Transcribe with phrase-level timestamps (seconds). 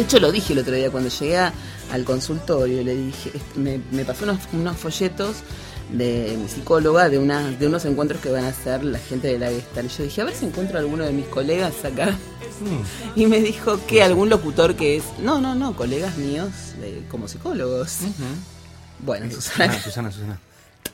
[0.00, 1.52] De hecho, lo dije el otro día cuando llegué a-
[1.92, 2.82] al consultorio.
[2.82, 5.36] Le dije, me, me pasó unos, unos folletos
[5.90, 9.38] de mi psicóloga de, una, de unos encuentros que van a hacer la gente de
[9.38, 9.90] la Gestalt.
[9.98, 12.16] Yo dije, a ver si encuentro a alguno de mis colegas acá.
[13.14, 15.04] Y me dijo que algún locutor que es.
[15.22, 16.48] No, no, no, colegas míos
[16.80, 17.98] de- como psicólogos.
[19.00, 19.74] Bueno, Susana.
[19.74, 20.40] Susana, Susana, Susana.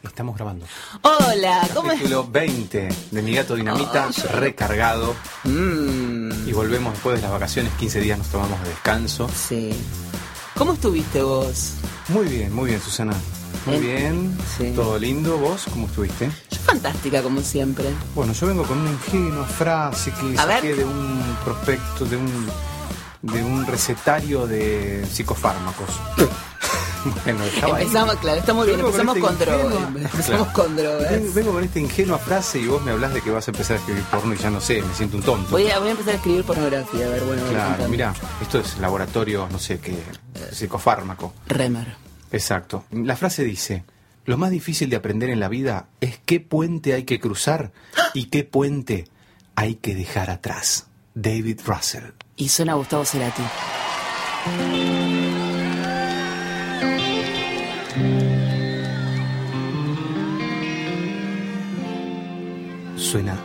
[0.03, 0.67] Estamos grabando.
[1.03, 1.99] Hola, ¿cómo es?
[1.99, 5.15] Capítulo 20 de Mi Gato Dinamita, recargado.
[5.45, 6.16] Mm, Y
[6.57, 9.29] volvemos después de las vacaciones, 15 días nos tomamos de descanso.
[9.35, 9.71] sí.
[10.57, 11.73] ¿Cómo estuviste vos?
[12.09, 13.13] Muy bien, muy bien, Susana.
[13.67, 14.35] Muy Bien.
[14.57, 14.73] Sí.
[14.75, 15.37] todo lindo.
[15.37, 16.31] ¿Vos cómo estuviste?
[16.51, 17.91] Yo fantástica, como siempre.
[18.15, 20.77] Bueno, yo vengo con una ingenua frase que A saqué ver.
[20.79, 22.47] de un prospecto, de un,
[23.21, 25.91] de un recetario de psicofármacos.
[27.25, 27.83] Bueno, estaba ahí.
[27.85, 28.81] Empezamos, claro, está muy bien.
[28.81, 29.65] Con Empezamos esta con droga.
[29.65, 30.53] ingenua- Empezamos Claro.
[30.53, 31.11] con drogas.
[31.11, 33.77] Vengo, vengo con esta ingenua frase y vos me hablas de que vas a empezar
[33.77, 35.51] a escribir porno y ya no sé, me siento un tonto.
[35.51, 37.43] Voy a, voy a empezar a escribir pornografía, a ver, bueno.
[37.51, 39.97] Claro, mira, esto es laboratorio, no sé qué,
[40.53, 41.33] psicofármaco.
[41.49, 41.97] Remer.
[42.33, 42.85] Exacto.
[42.91, 43.85] La frase dice,
[44.25, 47.73] lo más difícil de aprender en la vida es qué puente hay que cruzar
[48.15, 49.07] y qué puente
[49.55, 50.87] hay que dejar atrás.
[51.15, 52.05] David Russell.
[52.37, 53.43] Y suena Gustavo Cerati.
[62.97, 63.37] Suena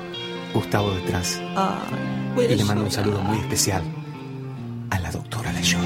[0.53, 1.39] Gustavo detrás.
[1.56, 3.83] Ay, voy a Y le mando un saludo muy especial
[4.89, 5.81] a la doctora Layot.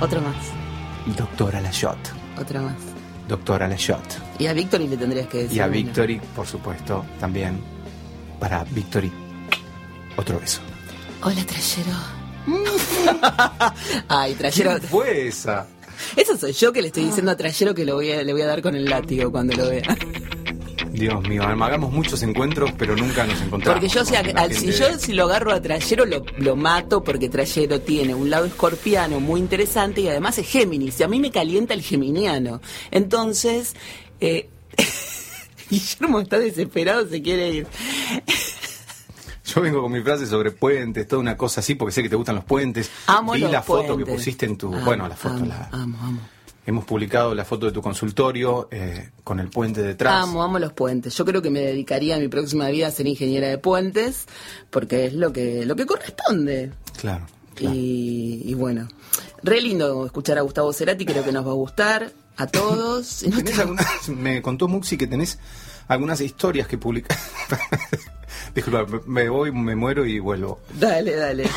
[0.00, 0.36] Otra más,
[1.16, 1.96] Doctora Layot.
[2.40, 2.74] otra más.
[3.28, 4.02] Doctora Layot.
[4.38, 5.56] Y a Victory le tendrías que decir.
[5.56, 5.72] Y a una.
[5.72, 7.60] Victory, por supuesto, también.
[8.40, 9.12] Para Victory,
[10.16, 10.60] otro beso.
[11.22, 11.96] Hola, Trayero.
[14.08, 14.70] Ay, Trayero.
[14.78, 15.66] ¿Quién fue esa?
[16.16, 18.42] Eso soy yo que le estoy diciendo a Trayero que lo voy a, le voy
[18.42, 19.96] a dar con el látigo cuando lo vea.
[20.92, 23.80] Dios mío, hagamos muchos encuentros, pero nunca nos encontramos.
[23.80, 28.14] Porque yo, si, al- yo lo agarro a Trayero lo, lo mato porque Trayero tiene
[28.14, 31.00] un lado escorpiano muy interesante y además es Géminis.
[31.00, 32.60] Y a mí me calienta el geminiano.
[32.90, 33.74] Entonces,
[34.20, 34.48] eh,
[35.70, 37.66] Guillermo está desesperado, se quiere ir.
[39.44, 42.16] Yo vengo con mi frase sobre puentes, toda una cosa así, porque sé que te
[42.16, 42.90] gustan los puentes.
[43.06, 44.68] Amo Vi los la foto que pusiste en tu...
[44.72, 45.68] Amo, bueno, la foto, amo, la...
[45.72, 46.20] Amo, amo.
[46.64, 50.22] Hemos publicado la foto de tu consultorio eh, con el puente detrás.
[50.22, 51.12] Amo, amo los puentes.
[51.16, 54.26] Yo creo que me dedicaría en mi próxima vida a ser ingeniera de puentes,
[54.70, 56.70] porque es lo que, lo que corresponde.
[57.00, 57.26] Claro.
[57.56, 57.74] claro.
[57.74, 58.86] Y, y bueno,
[59.42, 63.18] re lindo escuchar a Gustavo Cerati, creo que nos va a gustar a todos.
[63.36, 65.40] ¿Tenés algunas- me contó Muxi que tenés
[65.88, 67.18] algunas historias que publicar.
[68.54, 70.60] Disculpa, me- voy, me muero y vuelvo.
[70.78, 71.48] Dale, dale.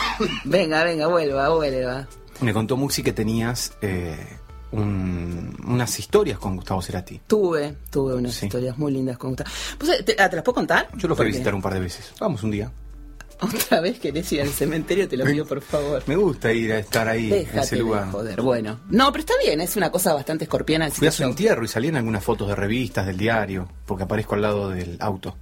[0.46, 2.08] Venga, venga, vuelva, vuelva.
[2.42, 4.18] Me contó Muxi que tenías eh,
[4.72, 7.22] un- unas historias con Gustavo Cerati.
[7.28, 8.46] Tuve, tuve unas Sí.
[8.46, 9.50] historias muy lindas con Gustavo.
[9.78, 10.90] Pues, ¿te, ah, ¿te las puedo contar?
[10.96, 12.14] Yo lo fui a visitar un par de veces.
[12.20, 12.72] Vamos un día.
[13.42, 16.02] Otra vez querés ir al cementerio, te lo pido por favor.
[16.08, 18.10] Me gusta ir a estar ahí, en Déjate ese de lugar.
[18.10, 18.42] joder.
[18.42, 20.90] Bueno, no, pero está bien, es una cosa bastante escorpiana.
[20.90, 24.36] Fui a su entierro y salí en algunas fotos de revistas, del diario, porque aparezco
[24.36, 25.36] al lado del auto.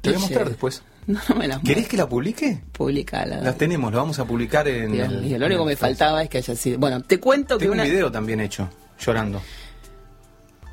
[0.00, 0.82] Te voy a mostrar después.
[1.06, 2.62] No, no me las ¿Querés que la publique?
[2.72, 3.40] Publicala.
[3.40, 4.92] Las tenemos, lo vamos a publicar en.
[4.92, 6.78] Dios lo único que me faltaba es que haya sido.
[6.78, 7.84] Bueno, te cuento que Tengo una.
[7.84, 8.68] un video también hecho,
[9.00, 9.40] llorando.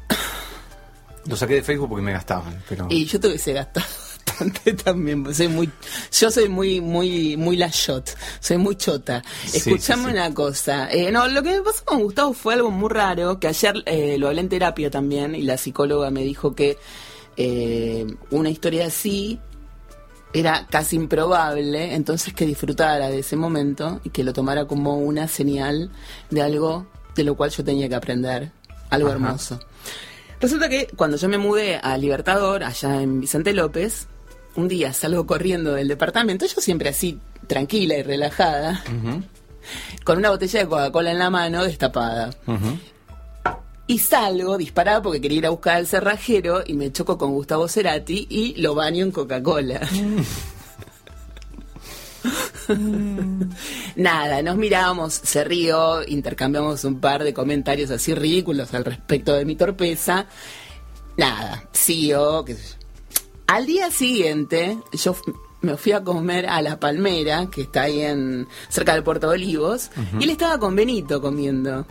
[1.26, 2.88] Lo saqué de Facebook porque me gastaban, pero.
[2.90, 3.86] Y yo tuve que gastado
[4.28, 5.34] bastante también.
[5.34, 5.70] Soy muy,
[6.12, 8.16] yo soy muy, muy, muy la shot.
[8.40, 9.24] Soy muy chota.
[9.46, 10.14] Sí, Escuchame sí, sí.
[10.14, 10.92] una cosa.
[10.92, 14.18] Eh, no, lo que me pasó con Gustavo fue algo muy raro, que ayer eh,
[14.20, 16.78] lo hablé en terapia también, y la psicóloga me dijo que
[17.38, 19.40] eh, una historia así
[20.34, 25.28] era casi improbable, entonces que disfrutara de ese momento y que lo tomara como una
[25.28, 25.92] señal
[26.30, 28.52] de algo de lo cual yo tenía que aprender,
[28.90, 29.16] algo Ajá.
[29.16, 29.60] hermoso.
[30.42, 34.08] Resulta que cuando yo me mudé a Libertador, allá en Vicente López,
[34.56, 38.84] un día salgo corriendo del departamento, yo siempre así, tranquila y relajada,
[40.04, 42.32] con una botella de Coca-Cola en la mano destapada.
[43.88, 47.68] Y salgo disparada porque quería ir a buscar al cerrajero y me choco con Gustavo
[47.68, 49.88] Cerati y lo baño en Coca-Cola.
[53.96, 59.46] Nada, nos miramos, se rió, intercambiamos un par de comentarios así ridículos al respecto de
[59.46, 60.26] mi torpeza.
[61.18, 62.86] Nada, siguió, qué sé yo.
[63.48, 65.16] Al día siguiente, yo
[65.66, 69.34] me fui a comer a La Palmera, que está ahí en cerca del Puerto de
[69.36, 71.86] Olivos, y él estaba con Benito comiendo.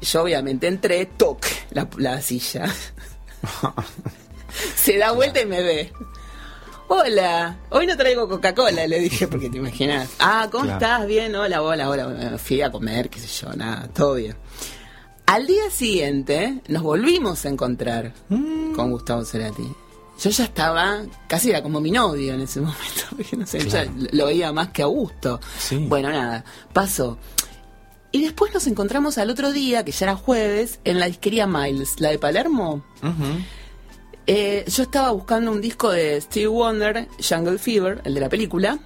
[0.00, 2.64] Yo obviamente entré, toc, la, la silla.
[4.76, 5.92] Se da vuelta y me ve.
[6.88, 10.08] Hola, hoy no traigo Coca-Cola, le dije, porque te imaginas.
[10.20, 10.78] Ah, ¿cómo Claro.
[10.80, 11.06] estás?
[11.06, 12.06] Bien, hola, hola, hola.
[12.06, 14.36] Me fui a comer, qué sé yo, nada, todo bien.
[15.26, 19.66] Al día siguiente nos volvimos a encontrar con Gustavo Cerati.
[20.22, 23.90] Yo ya estaba, casi era como mi novio en ese momento, porque no sé, Claro.
[23.98, 25.40] ya lo veía más que a gusto.
[25.58, 25.76] Sí.
[25.88, 27.18] Bueno, nada, pasó.
[28.12, 32.00] Y después nos encontramos al otro día, que ya era jueves, en la disquería Miles,
[32.00, 32.82] la de Palermo.
[34.26, 38.78] Eh, yo estaba buscando un disco de Steve Wonder, Jungle Fever, el de la película,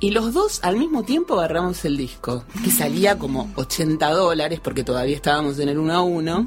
[0.00, 4.84] y los dos al mismo tiempo agarramos el disco, que salía como 80 dólares porque
[4.84, 6.46] todavía estábamos en el 1 a 1.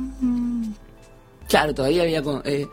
[1.50, 2.24] Claro, todavía había...
[2.46, 2.68] eh,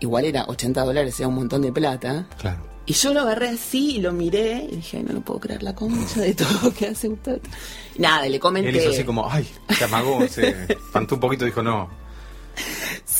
[0.00, 2.26] Igual era 80 dólares, era un montón de plata.
[2.38, 2.66] Claro.
[2.88, 5.62] Y yo lo agarré así y lo miré y dije, "Ay, no lo puedo creer
[5.62, 7.08] la concha de todo que hace.
[7.08, 8.68] Y Nada, le comenté...
[8.70, 11.88] Él hizo así como, ay, se amagó, se espantó un poquito y dijo, no.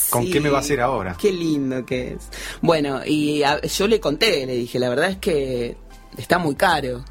[0.09, 1.17] ¿Con Sí, qué me va a hacer ahora?
[1.19, 2.29] Qué lindo que es.
[2.61, 5.75] Bueno, y a- yo le conté, le dije, la verdad es que
[6.17, 7.03] está muy caro.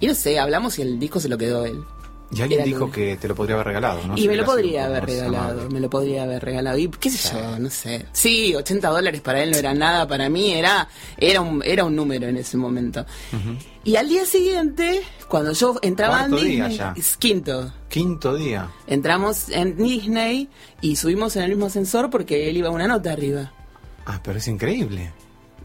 [0.00, 1.82] Y no sé, hablamos y el disco se lo quedó él.
[2.34, 4.16] Y alguien Era dijo que te lo podría haber regalado, ¿no?
[4.16, 5.68] y Si me lo podría haber regalado, amable.
[5.74, 6.78] me lo podría haber regalado.
[6.78, 8.06] Y qué sé yo, no sé.
[8.12, 11.94] Sí, 80 dólares para él no era nada, para mí era, era, un, era un
[11.96, 13.04] número en ese momento.
[13.84, 16.94] Y al día siguiente, cuando yo entraba en Cuarto día Disney, ya.
[16.96, 18.70] es quinto, Quinto día.
[18.86, 20.48] entramos en Disney
[20.80, 23.52] y subimos en el mismo ascensor porque él iba una nota arriba.
[24.06, 25.12] Ah, pero es increíble.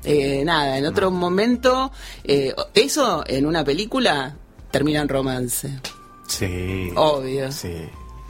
[0.03, 1.91] Eh, nada, en otro momento,
[2.23, 4.35] eh, eso en una película
[4.71, 5.69] termina en romance.
[6.29, 6.91] Sí.
[6.95, 7.51] Obvio.
[7.51, 7.89] Sí.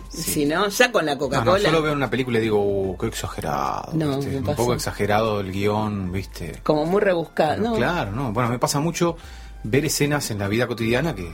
[0.10, 1.58] Si no, ya con la Coca-Cola.
[1.60, 3.92] no, yo lo veo en una película y digo, uh, qué exagerado.
[3.94, 6.60] No, Un poco exagerado el guion, ¿viste?
[6.64, 7.56] Como muy rebuscada.
[7.58, 8.34] Pero no, Claro, no.
[8.34, 9.18] Bueno, me pasa mucho
[9.64, 11.30] ver escenas en la vida cotidiana que,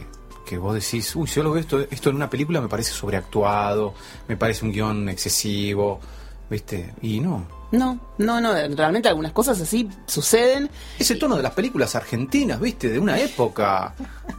[0.45, 2.91] que vos decís, uy, si yo lo veo esto, esto en una película me parece
[2.91, 3.93] sobreactuado,
[4.27, 6.01] me parece un guion excesivo,
[6.49, 6.93] ¿viste?
[7.01, 7.47] Y no.
[7.71, 10.69] No, no, no, realmente algunas cosas así suceden.
[10.99, 12.89] Ese tono de las películas argentinas, ¿viste?
[12.89, 13.93] De una época.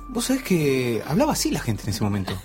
[0.09, 2.33] Vos sabés que hablaba así la gente en ese momento.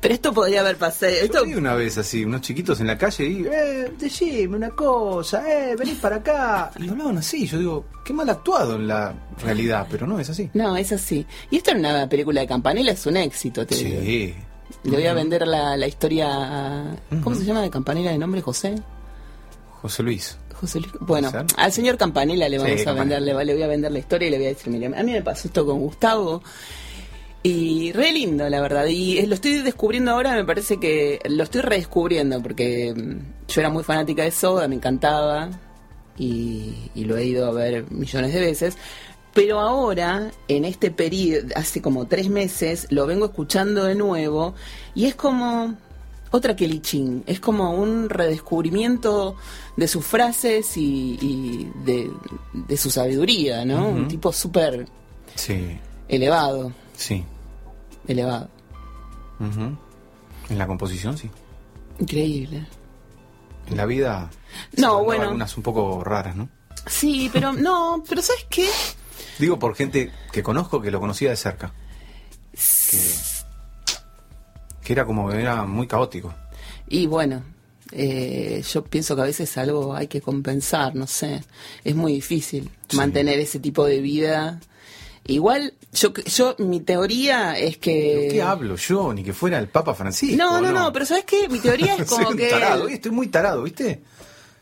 [0.00, 1.12] Pero esto podría haber pasado.
[1.12, 4.70] Esto, Yo vi una vez así, unos chiquitos en la calle y, eh, decime una
[4.70, 6.70] cosa, eh, venís para acá.
[6.78, 10.50] Y hablaban así, yo digo, qué mal actuado en la realidad, pero no es así.
[10.54, 11.26] No, es así.
[11.50, 13.66] Y esto en una película de Campanella es un éxito.
[13.66, 14.00] Te digo.
[14.00, 14.34] Sí.
[14.84, 16.96] Le voy a vender la, la historia.
[17.22, 18.40] ¿Cómo se llama de Campanella de nombre?
[18.40, 18.74] José.
[19.82, 20.36] José Luis.
[20.54, 20.92] José Luis.
[21.00, 23.98] Bueno, al señor Campanella le Sí, vamos a vender, le, le voy a vender la
[23.98, 26.42] historia y le voy a decir, mire, a mí me pasó esto con Gustavo.
[27.42, 28.86] Y re lindo, la verdad.
[28.86, 33.60] Y eh, lo estoy descubriendo ahora, me parece que lo estoy redescubriendo, porque mm, yo
[33.60, 35.50] era muy fanática de Soda, me encantaba,
[36.18, 38.76] y, y lo he ido a ver millones de veces.
[39.36, 44.54] Pero ahora, en este periodo, hace como tres meses, lo vengo escuchando de nuevo,
[44.94, 45.76] y es como
[46.30, 49.36] otra Kelly Chin, es como un redescubrimiento
[49.76, 52.10] de sus frases y, y de,
[52.52, 53.88] de su sabiduría, ¿no?
[53.90, 54.86] Un tipo súper
[55.34, 55.78] Sí,
[56.08, 57.22] elevado, sí.
[58.08, 58.48] elevado.
[59.38, 59.76] Ujú.
[60.48, 61.30] En la composición, sí.
[61.98, 62.66] Increíble.
[63.68, 64.30] En la vida.
[64.78, 65.24] No, bueno.
[65.24, 66.48] Algunas un poco raras, ¿no?
[66.86, 68.68] Sí, pero no, pero ¿sabes qué?
[69.38, 71.72] Digo por gente que conozco que lo conocía de cerca.
[72.90, 72.98] Que,
[74.82, 76.34] que era como, era muy caótico.
[76.88, 77.42] Y bueno,
[77.92, 81.42] eh, yo pienso que a veces algo hay que compensar, no sé.
[81.84, 82.96] Es muy difícil Sí.
[82.96, 84.60] mantener ese tipo de vida.
[85.28, 88.16] Igual, yo, yo mi teoría es que...
[88.20, 89.12] ¿Pero ¿Qué hablo yo?
[89.12, 90.36] Ni que fuera el Papa Francisco.
[90.36, 91.48] No, no, no, pero ¿sabes qué?
[91.48, 92.48] Mi teoría es Soy como que...
[92.48, 94.02] tarado, estoy muy tarado, ¿viste?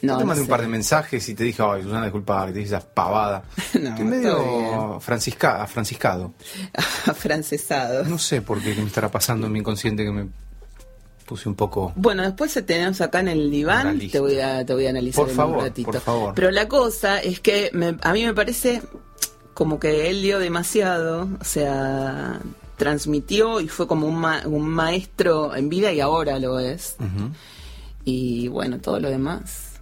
[0.04, 0.50] No, No, te no mandé un sé.
[0.50, 3.42] par de mensajes y te dije, ay, Susana, disculpa, que te dije esas pavadas.
[3.80, 6.32] No, Estoy medio francisca, franciscado.
[7.06, 8.04] Afrancesado.
[8.04, 10.28] No sé por qué, qué me estará pasando en mi inconsciente que me
[11.26, 11.92] puse un poco...
[11.96, 15.22] Bueno, después te tenemos acá en el diván, te voy a te voy a analizar
[15.22, 15.90] Por en favor, un ratito.
[15.90, 16.34] por favor.
[16.34, 18.82] Pero la cosa es que me- a mí me parece
[19.54, 22.40] como que él dio demasiado, o sea,
[22.76, 26.96] transmitió y fue como un, ma- un maestro en vida y ahora lo es.
[26.98, 27.30] Ujú.
[28.04, 29.73] Y bueno, todo lo demás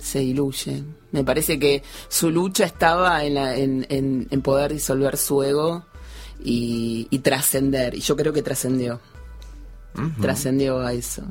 [0.00, 0.82] se diluye.
[1.12, 5.84] Me parece que su lucha estaba en, la- en, en- en poder disolver su ego
[6.44, 7.94] y, y trascender.
[7.94, 9.00] Y yo creo que trascendió
[10.20, 11.22] trascendió a eso.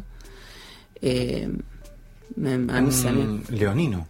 [1.01, 1.49] Eh,
[2.35, 4.07] me- a mí se me- Un leonino.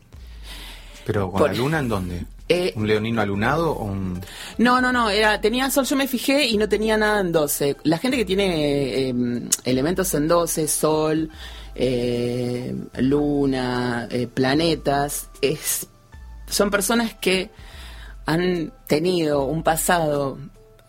[1.06, 2.26] ¿Pero con Por- la luna en dónde?
[2.52, 4.20] Eh, ¿Un leonino alunado o un...?
[4.58, 7.78] No, no, no, era, tenía sol, yo me fijé y no tenía nada en 12.
[7.84, 9.14] La gente que tiene eh,
[9.66, 11.30] elementos en 12, sol,
[11.82, 15.88] eh, luna, eh, planetas, es,
[16.46, 17.52] son personas que
[18.26, 20.38] han tenido un pasado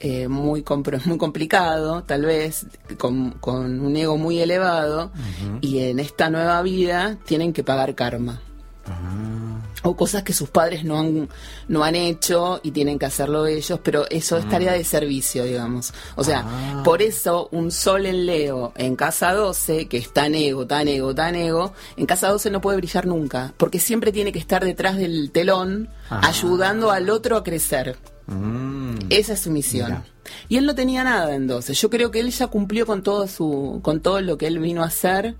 [0.01, 0.65] eh, muy,
[1.05, 2.67] muy complicado, tal vez,
[2.99, 5.13] con, con un ego muy elevado,
[5.61, 8.41] y en esta nueva vida tienen que pagar karma.
[8.87, 11.29] Ah, o cosas que sus padres no han,
[11.69, 15.93] no han hecho y tienen que hacerlo ellos, pero eso es tarea de servicio, digamos.
[16.17, 16.83] O sea, Ah.
[16.85, 21.15] por eso un sol en Leo en casa 12, que es tan ego, tan ego,
[21.15, 24.97] tan ego, en casa 12 no puede brillar nunca, porque siempre tiene que estar detrás
[24.97, 26.21] del telón, Ah.
[26.25, 27.97] ayudando al otro a crecer.
[28.27, 28.97] mm.
[29.11, 29.89] Esa es su misión.
[29.89, 30.05] Mira.
[30.49, 31.75] Y él no tenía nada en 12.
[31.75, 34.83] Yo creo que él ya cumplió con todo su, con todo lo que él vino
[34.83, 35.35] a hacer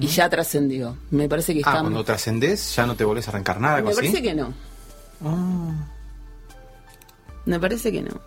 [0.00, 0.96] y ya trascendió.
[1.10, 1.80] Me parece que Ah, está.
[1.80, 4.00] cuando trascendés ya no te volvés a reencarnar, algo me así.
[4.00, 4.52] parece que no.
[5.24, 5.86] Ah.
[7.46, 8.20] Me parece que no.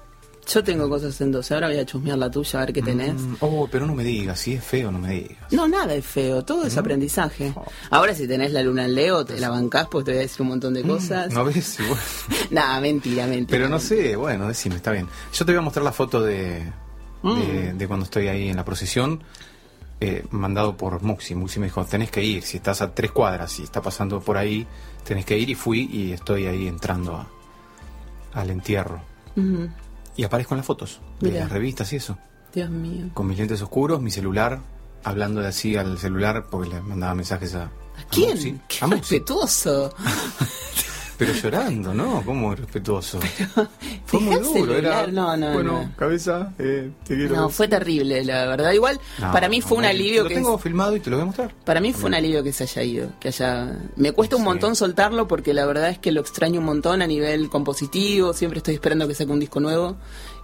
[0.49, 1.53] Yo tengo cosas en 12.
[1.55, 3.13] Ahora voy a chusmear la tuya a ver qué tenés.
[3.15, 5.51] Mm, Oh, pero no me digas, si es feo, no me digas.
[5.51, 7.53] No, nada es feo, todo es aprendizaje.
[7.89, 10.41] Ahora si tenés la luna en Leo, te la bancás, pues te voy a decir
[10.43, 11.31] un montón de cosas.
[11.31, 11.99] Mm, No ves, Igual.
[12.51, 13.49] Nada, mentira, mentira.
[13.57, 15.07] Pero no sé, bueno, decime, está bien.
[15.33, 16.71] Yo te voy a mostrar la foto de, de,
[17.23, 17.77] Mm.
[17.77, 19.21] de cuando estoy ahí en la procesión,
[19.99, 21.35] eh, mandado por Muxi.
[21.35, 24.37] Muxi me dijo, tenés que ir, si estás a tres cuadras y está pasando por
[24.37, 24.67] ahí,
[25.03, 27.27] tenés que ir y fui y estoy ahí entrando a,
[28.33, 29.01] al entierro.
[30.15, 32.17] Y aparezco en las fotos de las revistas y eso,
[32.53, 33.09] Dios mío.
[33.13, 34.59] con mis lentes oscuros, mi celular,
[35.03, 37.63] hablando de así al celular porque le mandaba mensajes a...
[37.65, 38.31] ¿A quién?
[38.31, 38.59] Muxi.
[38.67, 39.93] Qué A respetuoso.
[41.17, 42.21] Pero llorando, ¿no?
[42.23, 43.19] ¿Cómo respetuoso?
[44.05, 45.07] Fue muy duro, era...
[45.07, 45.95] No, no, bueno, no.
[45.95, 47.35] cabeza, eh, te quiero...
[47.35, 48.71] No, fue terrible, la verdad.
[48.71, 50.35] Igual, para mí fue un alivio Lo que...
[50.35, 51.55] tengo filmado y te lo voy a mostrar.
[51.65, 53.77] Para mí fue un alivio que se haya ido, que haya...
[53.95, 57.07] Me cuesta un montón soltarlo porque la verdad es que lo extraño un montón a
[57.07, 59.97] nivel compositivo, siempre estoy esperando que saque un disco nuevo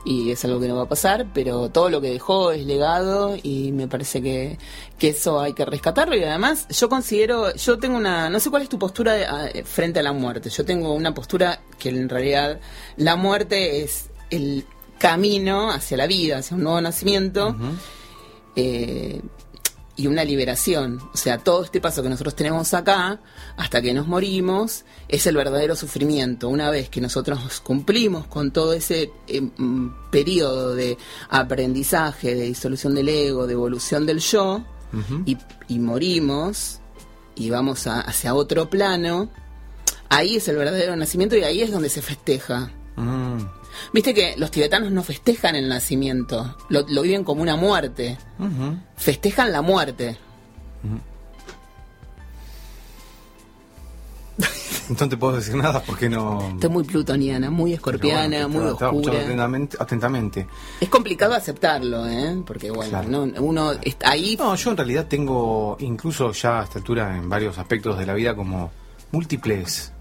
[0.06, 3.38] y es algo que no va a pasar, pero todo lo que dejó es legado
[3.42, 4.58] y me parece que,
[5.00, 6.16] que eso hay que rescatarlo.
[6.18, 9.50] Y además yo considero, yo tengo una, no sé cuál es tu postura de- a-
[9.66, 12.60] frente a la muerte, yo tengo una postura que en realidad
[12.98, 14.66] la muerte es el
[15.00, 17.56] camino hacia la vida, hacia un nuevo nacimiento.
[18.56, 19.22] eh,
[19.96, 21.00] y una liberación.
[21.14, 23.20] O sea, todo este paso que nosotros tenemos acá,
[23.58, 26.50] hasta que nos morimos, es el verdadero sufrimiento.
[26.50, 30.98] Una vez que nosotros cumplimos con todo ese eh, mm, periodo de
[31.30, 34.64] aprendizaje, de disolución del ego, de evolución del yo,
[35.26, 36.80] y, y morimos,
[37.36, 39.28] y vamos a- hacia otro plano,
[40.10, 42.72] ahí es el verdadero nacimiento y ahí es donde se festeja.
[42.96, 43.40] Mm,
[43.92, 48.18] Viste que los tibetanos no festejan el nacimiento, lo, lo viven como una muerte.
[48.96, 50.18] Festejan la muerte.
[54.90, 56.50] No te puedo decir nada porque no.
[56.56, 59.20] Estoy muy plutoniana, muy escorpiana, bueno, muy oscura.
[59.22, 60.48] atentamente, atentamente.
[60.82, 62.44] Es complicado aceptarlo, ¿eh?
[62.46, 63.10] Porque, bueno, Claro.
[63.26, 64.36] no- uno está ahí.
[64.38, 68.14] No, yo en realidad tengo, incluso ya a esta altura, en varios aspectos de la
[68.14, 68.72] vida, como
[69.14, 69.94] múltiples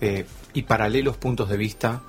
[0.00, 2.00] eh, y paralelos puntos de vista,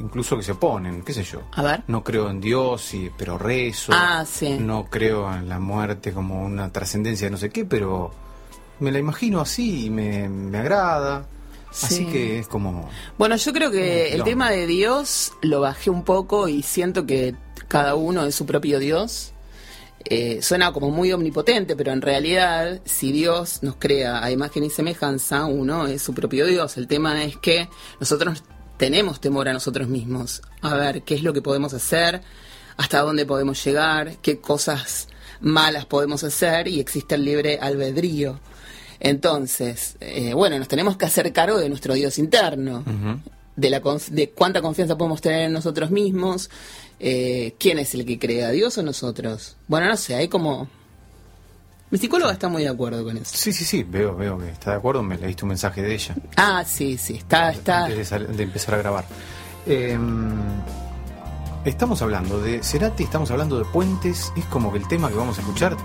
[0.00, 1.42] incluso que se oponen, qué sé yo.
[1.52, 1.82] A ver.
[1.88, 3.92] No creo en Dios, y, pero rezo.
[3.94, 4.56] Ah, sí.
[4.58, 8.12] No creo en la muerte como una trascendencia de no sé qué, pero
[8.80, 11.26] me la imagino así y me, me agrada.
[11.70, 12.06] Así Sí.
[12.06, 12.88] que es como...
[13.18, 17.34] Bueno, yo creo que el tema de Dios lo bajé un poco y siento que
[17.68, 19.32] cada uno es su propio Dios.
[20.08, 24.70] Eh, suena como muy omnipotente, pero en realidad, si Dios nos crea a imagen y
[24.70, 26.76] semejanza, uno es su propio Dios.
[26.76, 27.68] El tema es que
[28.00, 28.42] nosotros
[28.76, 32.22] tenemos temor a nosotros mismos, a ver qué es lo que podemos hacer,
[32.76, 35.08] hasta dónde podemos llegar, qué cosas
[35.40, 38.40] malas podemos hacer y existe el libre albedrío.
[39.00, 42.84] Entonces, eh, bueno, nos tenemos que hacer cargo de nuestro Dios interno
[43.56, 46.50] de, la de cuánta confianza podemos tener en nosotros mismos,
[47.00, 49.56] eh, quién es el que crea, Dios o nosotros.
[49.68, 50.68] Bueno, no sé, hay como...
[51.90, 53.36] Mi psicóloga está muy de acuerdo con eso.
[53.36, 56.16] Sí, sí, sí, veo, veo que está de acuerdo, me leíste un mensaje de ella.
[56.36, 57.84] Ah, sí, sí, está, está...
[57.84, 59.04] antes de, empezar a grabar.
[59.66, 59.96] Eh,
[61.64, 64.32] estamos hablando de Cerati, estamos hablando de puentes.
[64.36, 65.76] Es como que el tema que vamos a escuchar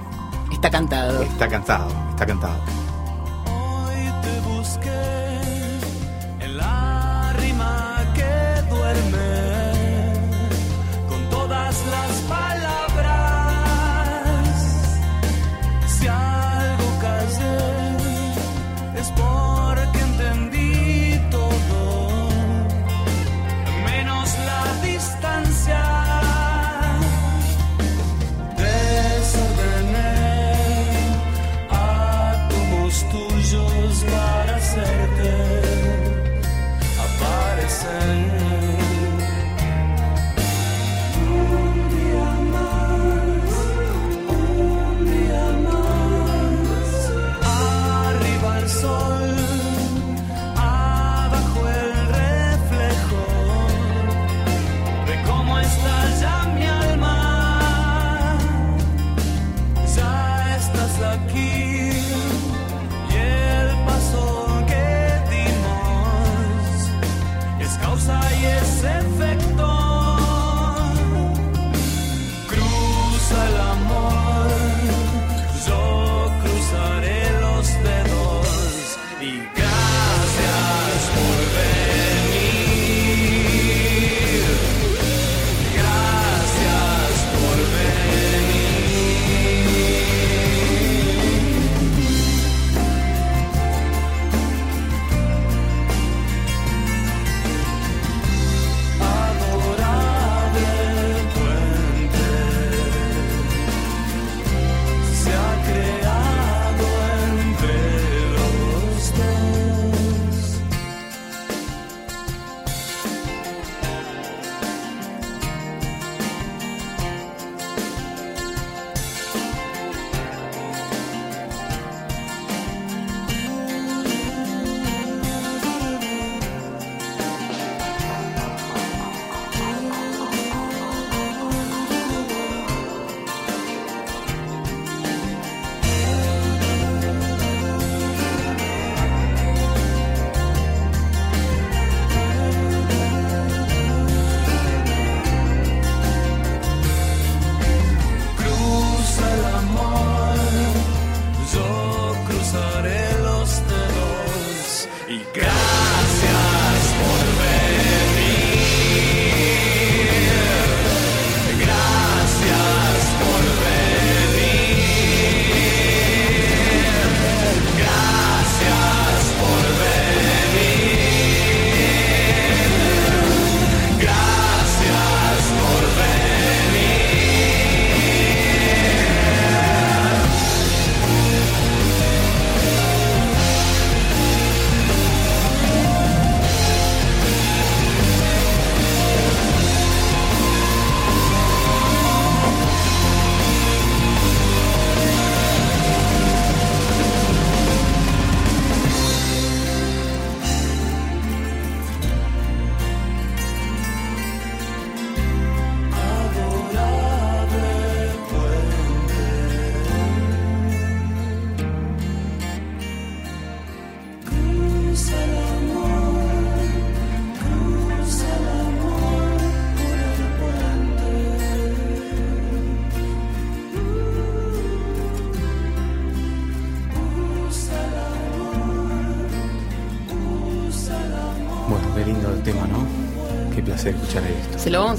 [0.52, 1.22] Está cantado.
[1.22, 2.91] está cantado, está cantado.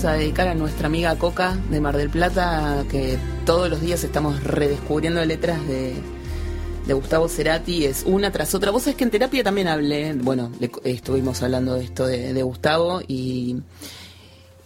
[0.02, 4.02] Vamos a dedicar a nuestra amiga Coca de Mar del Plata, que todos los días
[4.02, 5.94] estamos redescubriendo letras de,
[6.88, 7.84] de Gustavo Cerati.
[7.84, 8.72] Es una tras otra.
[8.72, 12.42] Vos sabés que en terapia también hablé, bueno, le- estuvimos hablando de esto de, de
[12.42, 13.58] Gustavo y,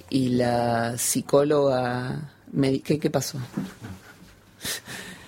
[0.09, 2.31] y la psicóloga...
[2.53, 3.39] me ¿qué, ¿Qué pasó?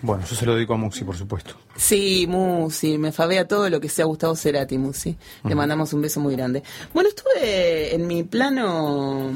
[0.01, 1.55] Bueno, yo se lo dedico a Muxi, por supuesto.
[1.77, 5.17] Sí, Musi, me fabea todo lo que sea Gustavo Cerati, Musi.
[5.45, 6.63] Le mandamos un beso muy grande.
[6.95, 9.33] Bueno, estuve en mi plano.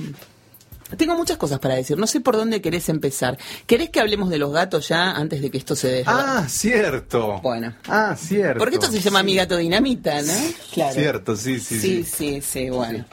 [0.97, 1.97] Tengo muchas cosas para decir.
[1.99, 3.39] No sé por dónde querés empezar.
[3.67, 6.23] ¿Querés que hablemos de los gatos ya antes de que esto se desvade?
[6.27, 7.41] Ah, cierto.
[7.43, 7.75] Bueno.
[7.89, 8.59] Ah, cierto.
[8.59, 10.33] Porque esto se llama Mi Gato Dinamita, ¿no?
[10.73, 10.95] Claro.
[10.95, 12.05] Cierto, sí, sí, Sí, sí.
[12.05, 13.05] sí, sí, bueno.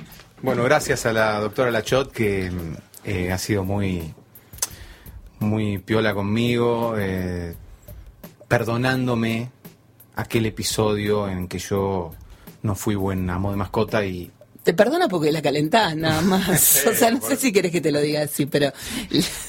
[0.41, 2.51] Bueno, gracias a la doctora Lachot que
[3.03, 4.13] eh, ha sido muy,
[5.39, 7.55] muy piola conmigo, eh,
[8.47, 9.51] perdonándome
[10.15, 12.11] aquel episodio en que yo
[12.61, 14.31] no fui buen amo de mascota y
[14.69, 16.85] Te perdona porque la calentás, nada más.
[16.87, 18.71] o sea, no sé si querés que te lo diga así, pero.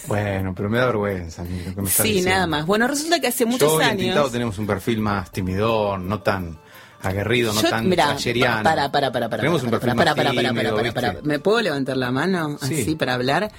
[0.06, 1.44] bueno, pero me da vergüenza.
[1.44, 2.30] lo que me Sí, diciendo.
[2.30, 2.64] nada más.
[2.64, 3.98] Bueno, resulta que hace muchos yo y años.
[3.98, 6.58] Tintado tenemos un perfil más timidón, no tan
[7.02, 8.62] aguerrido, no Yo- tan mirá, trasheriano.
[8.62, 11.16] para, para, para, para, Tenemos un para, perfil para, para, para, tímido, para, para.
[11.22, 12.80] ¿Me puedo levantar la mano Sí.
[12.80, 13.52] así para hablar?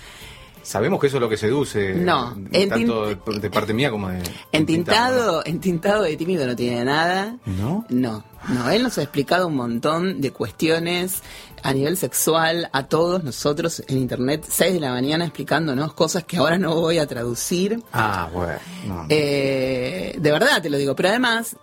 [0.63, 2.38] Sabemos que eso es lo que seduce, No,
[2.69, 4.17] tanto de, parte mía como de...
[4.52, 7.36] En de Tintado, tintado, en tintado de tímido no tiene nada.
[7.47, 7.84] ¿No?
[7.89, 11.24] No, no, él nos ha explicado un montón de cuestiones
[11.63, 16.38] a nivel sexual a todos nosotros en internet, 6 de la mañana explicándonos cosas que
[16.38, 17.82] ahora no voy a traducir.
[17.93, 18.60] Ah, bueno.
[18.88, 19.06] no.
[19.10, 21.56] Eh, de verdad te lo digo, pero además,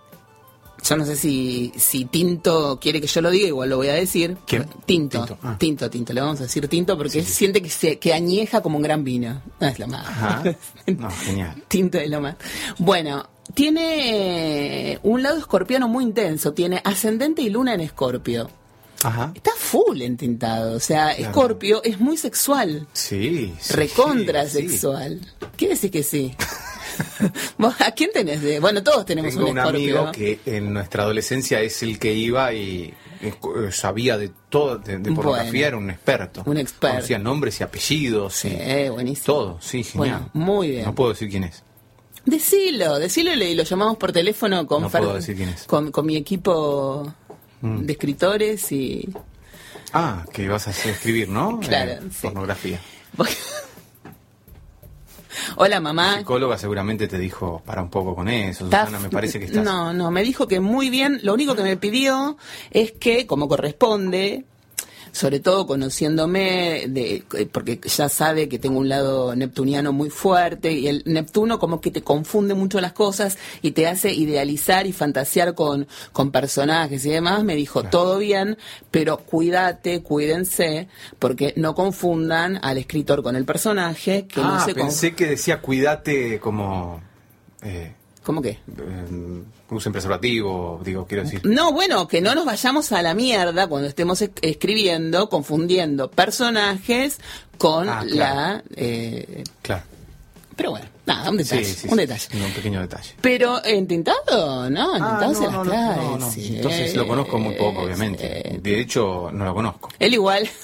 [0.83, 3.93] yo no sé si, si Tinto quiere que yo lo diga, igual lo voy a
[3.93, 4.37] decir.
[4.45, 4.65] ¿Quién?
[4.85, 5.55] Tinto, Tinto, ah.
[5.57, 8.83] Tinto, Tinto, le vamos a decir Tinto porque siente que, se, que añeja como un
[8.83, 9.41] gran vino.
[9.59, 10.07] No es lo más.
[10.07, 10.43] Ajá.
[10.87, 11.63] No, genial.
[11.67, 12.35] Tinto de lo más.
[12.79, 18.49] Bueno, tiene un lado escorpiano muy intenso, tiene ascendente y luna en escorpio.
[19.03, 19.31] Ajá.
[19.35, 21.29] Está full entintado, o sea, Claro.
[21.29, 22.87] escorpio es muy sexual.
[22.93, 23.53] Sí.
[23.59, 24.69] sí, Recontra sí, sí.
[24.69, 25.19] sexual.
[25.55, 26.33] ¿Quiere decir que sí?
[27.57, 28.59] ¿Vos ¿A quién tenés de.?
[28.59, 32.51] Bueno, todos tenemos Tengo un un amigo que en nuestra adolescencia es el que iba
[32.53, 33.33] y eh,
[33.71, 35.67] sabía de todo, de, de pornografía, Bueno.
[35.67, 36.43] era un experto.
[36.45, 36.95] Un experto.
[36.97, 38.33] Conocía nombres y apellidos.
[38.33, 38.53] Sí,
[38.91, 39.25] buenísimo.
[39.25, 40.29] todo, sí, genial.
[40.29, 40.85] Bueno, muy bien.
[40.85, 41.63] No puedo decir quién es.
[42.25, 45.63] Decilo, decilo y lo llamamos por teléfono con, No puedo decir quién es.
[45.63, 47.13] con, con mi equipo
[47.61, 47.79] Mm.
[47.85, 49.09] de escritores y.
[49.93, 51.59] Ah, que vas a hacer escribir, ¿no?
[51.67, 52.19] Claro, Eh, sí.
[52.21, 52.79] Pornografía.
[55.55, 56.17] Hola mamá.
[56.17, 59.63] Psicóloga seguramente te dijo, para un poco con eso, Está- Susana, me parece que estás...
[59.63, 61.19] No, no, me dijo que muy bien.
[61.23, 62.37] Lo único que me pidió
[62.71, 64.45] es que, como corresponde,
[65.11, 70.87] sobre todo conociéndome, de, porque ya sabe que tengo un lado neptuniano muy fuerte y
[70.87, 75.55] el Neptuno como que te confunde mucho las cosas y te hace idealizar y fantasear
[75.55, 77.43] con, con personajes y demás.
[77.43, 78.57] Me dijo, todo bien,
[78.91, 80.87] pero cuídate, cuídense,
[81.19, 85.61] porque no confundan al escritor con el personaje, que ah, no se pensé que decía
[85.61, 87.01] cuídate como...
[87.61, 87.93] Eh,
[88.23, 88.49] ¿Cómo qué?
[88.49, 91.41] eh, usen preservativo, digo, quiero decir...
[91.45, 97.19] No, bueno, que no nos vayamos a la mierda cuando estemos es- escribiendo, confundiendo personajes
[97.57, 98.35] con Ah, claro.
[98.35, 98.63] la...
[98.75, 99.83] eh, Claro.
[100.55, 102.27] pero bueno, nada, un detalle, Sí, sí, un detalle.
[102.31, 103.13] sí, un pequeño detalle.
[103.21, 104.95] Pero entintado, ¿no?
[104.97, 106.31] Entintado Ah, se no, las no, no, trae, no, no.
[106.31, 106.55] sí.
[106.57, 108.43] Entonces lo conozco muy poco, obviamente.
[108.51, 108.57] Sí.
[108.59, 109.89] De hecho, no lo conozco.
[109.99, 110.47] Él igual...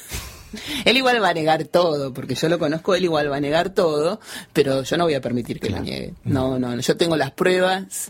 [0.86, 3.70] Él igual va a negar todo, porque yo lo conozco, él igual va a negar
[3.72, 4.20] todo,
[4.54, 6.14] pero yo no voy a permitir que lo niegue.
[6.24, 8.10] No, no, no, yo tengo las pruebas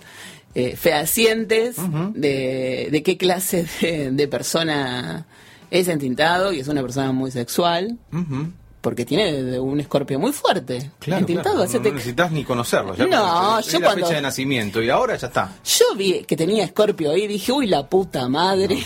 [0.54, 1.76] eh, fehacientes
[2.14, 5.26] de, de qué clase de, de persona
[5.72, 8.52] es entintado y es una persona muy sexual, Ujú.
[8.82, 10.92] porque tiene un escorpio muy fuerte.
[11.00, 12.96] Claro, no, no necesitas ni conocerlo.
[12.96, 15.52] Ya No, yo la cuando- fecha de nacimiento y ahora ya está.
[15.66, 18.78] Yo vi que tenía escorpio ahí y dije, uy, la puta madre.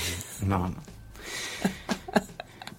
[0.42, 0.89] No, no.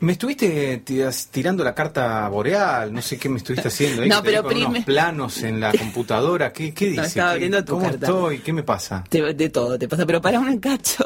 [0.01, 4.03] Me estuviste tiras- tirando la carta boreal, no sé qué me estuviste haciendo.
[4.03, 6.53] ahí, No, pero prime- planos en la computadora.
[6.53, 7.03] ¿Qué, qué dice?
[7.03, 8.07] estaba ¿Qué- abriendo tu ¿Cómo carta.
[8.07, 8.39] estoy?
[8.39, 9.05] ¿Qué me pasa?
[9.09, 11.05] Te- de todo te pasa, pero para un cacho.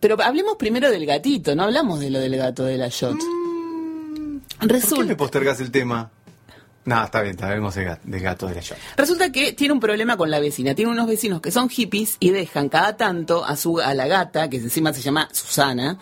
[0.00, 3.14] Pero hablemos primero del gatito, no hablamos de lo del gato de la shot.
[3.14, 6.10] Mm, ¿Por qué me Resulta, postergas el tema?
[6.84, 8.76] No, está bien, hablemos de gato, de gato de la shop.
[8.96, 10.74] resulta que tiene un problema con la vecina.
[10.74, 14.50] Tiene unos vecinos que son hippies y dejan cada tanto a su a la gata,
[14.50, 15.98] que encima se llama Susana,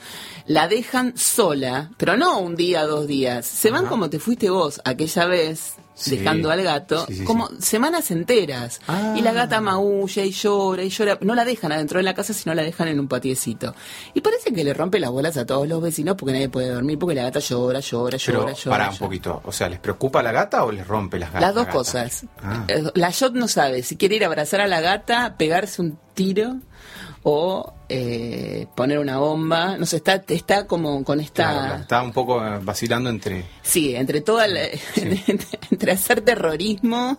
[0.46, 3.44] la dejan sola, pero no un día, dos días.
[3.46, 6.16] Se van como te fuiste vos aquella vez, Sí.
[6.16, 8.80] dejando al gato, Sí, sí, como semanas enteras.
[8.88, 9.14] Ah.
[9.16, 11.18] Y la gata maulla y llora y llora.
[11.20, 13.74] No la dejan adentro de la casa, sino la dejan en un patiecito.
[14.14, 16.98] Y parece que le rompe las bolas a todos los vecinos porque nadie puede dormir
[16.98, 18.76] porque la gata llora, llora, Pero llora, llora.
[18.78, 21.42] para un poquito, o sea, ¿les preocupa la gata o les rompe las gatas?
[21.42, 22.24] Las dos la cosas.
[22.42, 22.64] Ah.
[22.68, 25.98] Eh, La Shot no sabe si quiere ir a abrazar a la gata, pegarse un
[26.14, 26.56] tiro
[27.22, 29.76] o eh, poner una bomba.
[29.76, 31.50] No sé, está, está como con esta...
[31.50, 33.44] Claro, está un poco eh, vacilando entre...
[33.62, 34.68] Sí, entre toda la-
[35.70, 37.18] entre hacer terrorismo.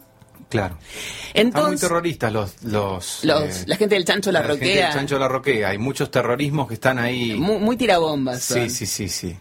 [0.50, 0.78] Claro.
[0.80, 0.94] Están
[1.34, 2.64] muy Entonces, terroristas los...
[2.64, 4.94] los, los, eh, la gente del chancho la, gente del roquea.
[4.94, 5.70] Chancho la roquea.
[5.70, 7.34] Hay muchos terrorismos que están ahí.
[7.40, 8.42] Muy, muy tirabombas.
[8.42, 8.70] Sí, son.
[8.70, 9.38] sí, sí, sí.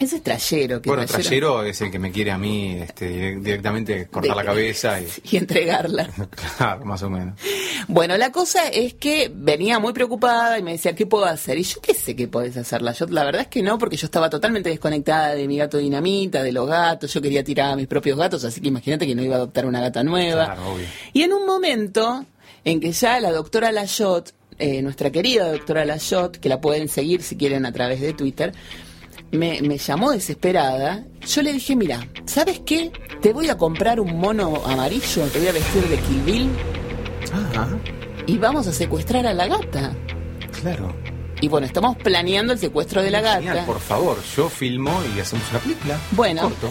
[0.00, 0.80] Ese es trayero.
[0.80, 4.36] Que Bueno, Trayero es el que me quiere a mí este, direct- directamente cortar De-
[4.36, 5.06] la cabeza y...
[5.30, 6.08] y entregarla.
[6.56, 7.38] Claro, más o menos.
[7.86, 11.58] Bueno, la cosa es que venía muy preocupada y me decía, ¿qué puedo hacer?
[11.58, 12.92] Y yo qué sé qué podés hacerla.
[12.92, 16.42] Yo la verdad es que no, porque yo estaba totalmente desconectada de mi gato dinamita,
[16.42, 17.12] de los gatos.
[17.12, 19.66] Yo quería tirar a mis propios gatos, así que imagínate que no iba a adoptar
[19.66, 20.46] una gata nueva.
[20.46, 20.86] Claro, obvio.
[21.12, 22.24] Y en un momento
[22.64, 27.22] en que ya la doctora Layot, eh, nuestra querida doctora Layot, que la pueden seguir
[27.22, 28.52] si quieren a través de Twitter,
[29.32, 31.04] me, me llamó desesperada.
[31.26, 32.90] Yo le dije, mira, ¿sabes qué?
[33.22, 36.50] Te voy a comprar un mono amarillo, te voy a vestir de Kill Bill
[37.54, 37.68] Ah,
[38.26, 39.92] y vamos a secuestrar a la gata.
[40.60, 40.94] claro.
[41.42, 43.66] Y bueno, estamos planeando el secuestro de la Genial, gata.
[43.66, 45.98] por favor, yo filmo y hacemos una película.
[46.10, 46.42] Bueno.
[46.42, 46.70] Corto.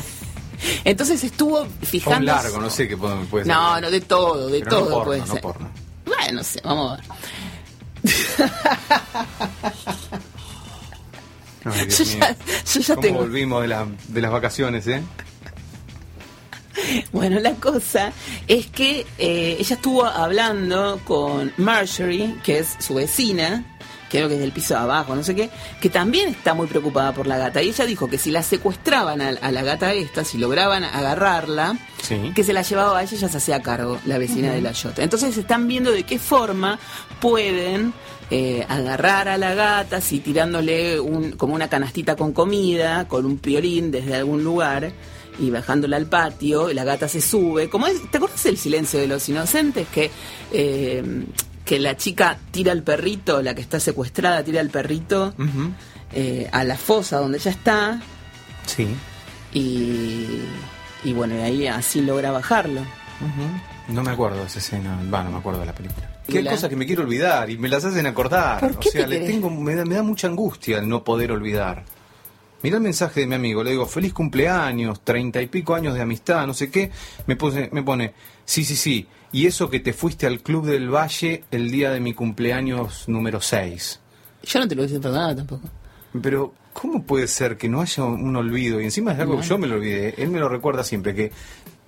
[0.83, 2.19] Entonces estuvo fijando.
[2.19, 3.47] un largo, no sé qué puede, ser.
[3.47, 5.71] No, no, de todo, de Pero todo no porno, puede no porno.
[6.05, 7.05] Bueno, no sé, vamos a ver.
[11.73, 12.19] Ay, Dios Yo mío.
[12.19, 12.35] ya,
[12.73, 13.19] yo ya ¿Cómo tengo.
[13.19, 15.01] volvimos de, la- de las vacaciones, eh?
[17.11, 18.13] Bueno, la cosa
[18.47, 23.65] es que eh, ella estuvo hablando con Marjorie, que es su vecina,
[24.09, 25.49] creo que es del piso de abajo, no sé qué,
[25.81, 27.61] que también está muy preocupada por la gata.
[27.61, 31.77] Y ella dijo que si la secuestraban a, a la gata esta, si lograban agarrarla,
[32.01, 32.31] Sí.
[32.33, 35.03] que se la llevaba a ella, ella se hacía cargo, la vecina de la Yota.
[35.03, 36.79] Entonces están viendo de qué forma
[37.19, 37.93] pueden
[38.31, 43.37] eh, agarrar a la gata, si tirándole un, como una canastita con comida, con un
[43.37, 44.91] piolín desde algún lugar
[45.39, 47.69] y bajándola al patio, y la gata se sube.
[47.69, 49.87] Como es, ¿Te acuerdas el silencio de los inocentes?
[49.89, 50.09] Que,
[50.51, 51.03] eh,
[51.69, 55.35] que la chica tira al perrito, la que está secuestrada tira al perrito
[56.13, 58.01] eh, a la fosa donde ella está
[58.65, 58.87] Sí.
[59.53, 60.41] y,
[61.03, 62.81] y bueno, y ahí así logra bajarlo.
[63.87, 64.99] No me acuerdo de esa escena.
[65.13, 66.09] Va, no me acuerdo de la película.
[66.27, 68.59] Qué la- cosas que me quiero olvidar y me las hacen acordar.
[68.59, 71.03] ¿Por qué o sea, te le tengo, me, da, me da mucha angustia el no
[71.03, 71.83] poder olvidar.
[72.63, 76.01] Mirá el mensaje de mi amigo, le digo, feliz cumpleaños, treinta y pico años de
[76.01, 76.91] amistad, no sé qué.
[77.25, 78.13] Me, puse, me pone,
[78.45, 79.07] sí, sí, sí.
[79.31, 83.41] Y eso que te fuiste al Club del Valle el día de mi cumpleaños número
[83.41, 83.99] 6.
[84.43, 85.69] Yo no te lo hubiese perdonado tampoco.
[86.21, 88.81] Pero, ¿cómo puede ser que no haya un olvido?
[88.81, 90.15] Y encima es algo que yo me lo olvidé.
[90.17, 91.31] Él me lo recuerda siempre, que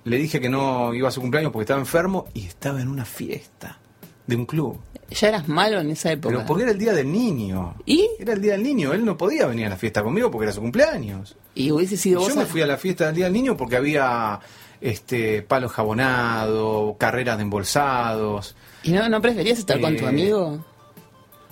[0.04, 3.04] le dije que no iba a su cumpleaños porque estaba enfermo y estaba en una
[3.04, 3.78] fiesta
[4.26, 4.78] de un club.
[5.10, 6.32] Ya eras malo en esa época.
[6.34, 7.74] Pero porque era el día del niño.
[7.84, 8.08] ¿Y?
[8.20, 8.92] Era el día del niño.
[8.92, 11.36] Él no podía venir a la fiesta conmigo porque era su cumpleaños.
[11.54, 12.28] Y hubiese sido vos.
[12.28, 14.38] yo me a- fui a la fiesta del día del niño porque había
[14.82, 18.54] este palo jabonado, carreras de embolsados.
[18.82, 20.64] ¿Y no, no preferías estar con tu Eh, amigo?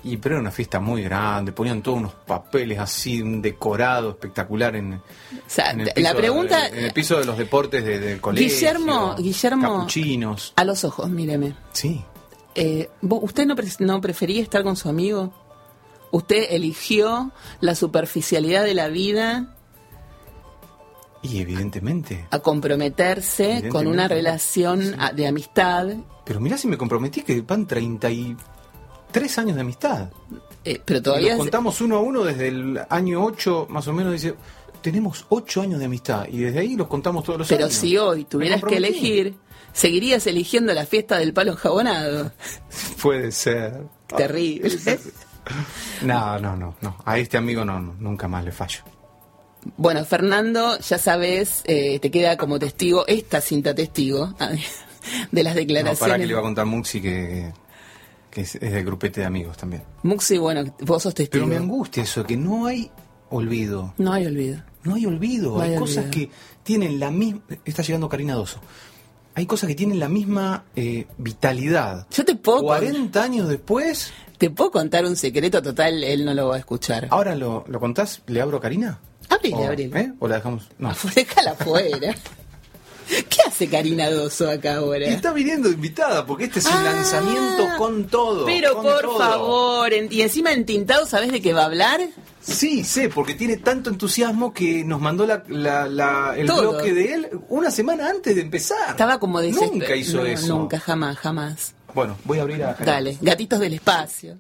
[0.03, 4.75] Y pero era una fiesta muy grande, ponían todos unos papeles así, un decorado espectacular
[4.75, 5.01] en, O
[5.47, 6.69] sea, en el la piso pregunta.
[6.71, 8.49] de- en el piso de los deportes de- del colegio.
[8.49, 9.63] Guillermo, Guillermo.
[9.79, 10.55] Capuchinos.
[10.57, 11.55] A los ojos, míreme.
[11.73, 12.03] Sí.
[12.55, 15.33] Eh, ¿vos- ¿Usted no, pre- no prefería estar con su amigo?
[16.13, 19.55] ¿Usted eligió la superficialidad de la vida
[21.23, 22.27] Y evidentemente.
[22.31, 25.89] a comprometerse con una relación a- de amistad?
[26.25, 30.11] Pero mirá si me comprometí que van 33 años de amistad.
[30.65, 31.29] eh, pero Y todavía.
[31.31, 34.35] los contamos uno a uno desde el año 8, más o menos, dice,
[34.83, 36.27] tenemos 8 años de amistad.
[36.31, 37.75] Y desde ahí los contamos todos los Pero años.
[37.77, 39.35] si hoy tuvieras que elegir,
[39.73, 42.33] seguirías eligiendo la fiesta del palo jabonado.
[43.03, 43.83] Puede ser.
[44.17, 44.71] Terrible.
[46.03, 46.97] No, no, no, no.
[47.05, 48.83] A este amigo no, no, nunca más le fallo.
[49.77, 54.35] Bueno, Fernando, ya sabes, eh, te queda como testigo esta cinta testigo
[55.33, 55.99] de las No, declaraciones.
[55.99, 57.53] para que le va a contar Muxi que,
[58.31, 59.83] que es, es del grupete de amigos también.
[60.03, 61.45] Muxi, bueno, vos sos testigo.
[61.45, 62.91] Pero me angustia eso, que no hay
[63.31, 63.95] olvido.
[63.99, 64.63] No hay olvido.
[64.83, 65.57] No hay olvido.
[65.57, 66.31] No hay hay cosas que
[66.63, 67.43] tienen la misma...
[67.65, 68.61] Está llegando Karina Doso.
[69.35, 72.07] Hay cosas que tienen la misma eh, vitalidad.
[72.11, 76.49] Yo te puedo, 40 años después, te puedo contar un secreto total, él no lo
[76.49, 77.07] va a escuchar.
[77.11, 78.99] ahora lo, lo contás, ¿le abro a Karina?
[79.41, 80.01] Abrile, o, abrile.
[80.01, 80.13] ¿eh?
[80.19, 80.69] ¿O la dejamos?
[80.79, 80.93] No.
[81.15, 82.15] Déjala afuera.
[83.29, 85.05] ¿Qué hace Karina Doso acá ahora?
[85.09, 88.47] Y está viniendo invitada, porque este es un Ah, lanzamiento con todo.
[88.47, 89.19] Pero con por todo.
[89.19, 92.01] favor, en- y encima en Tintado, ¿sabés de qué va a hablar?
[92.41, 96.71] Sí, sé, porque tiene tanto entusiasmo que nos mandó la, la- la- el Todo.
[96.71, 98.91] bloque de él una semana antes de empezar.
[98.91, 99.75] Estaba como desesperado.
[99.75, 100.57] Nunca hizo eso.
[100.57, 101.75] Nunca, jamás, jamás.
[101.93, 102.93] Bueno, voy a abrir a Karina.
[102.93, 104.39] Dale, gatitos del espacio.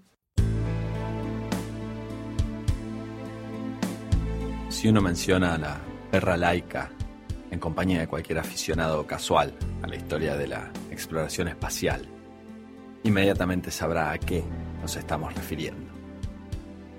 [4.71, 5.81] Si uno menciona a la
[6.13, 6.91] perra laica
[7.51, 9.53] en compañía de cualquier aficionado casual
[9.83, 12.07] a la historia de la exploración espacial,
[13.03, 14.45] inmediatamente sabrá a qué
[14.81, 15.91] nos estamos refiriendo.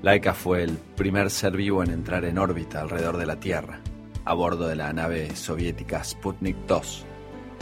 [0.02, 3.80] Laika fue el primer ser vivo en entrar en órbita alrededor de la Tierra,
[4.26, 7.06] a bordo de la nave soviética Sputnik 2,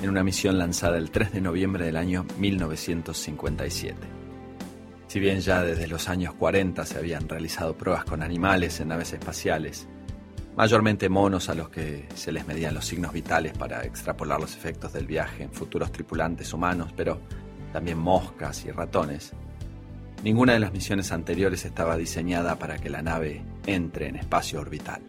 [0.01, 3.95] en una misión lanzada el 3 de noviembre del año 1957.
[5.05, 9.13] Si bien ya desde los años 40 se habían realizado pruebas con animales en naves
[9.13, 9.87] espaciales,
[10.59, 14.91] mayormente monos a los que se les medían los signos vitales para extrapolar los efectos
[14.91, 17.21] del viaje en futuros tripulantes humanos, pero
[17.71, 19.31] también moscas y ratones,
[20.21, 25.01] ninguna de las misiones anteriores estaba diseñada para que la nave entre en espacio orbital.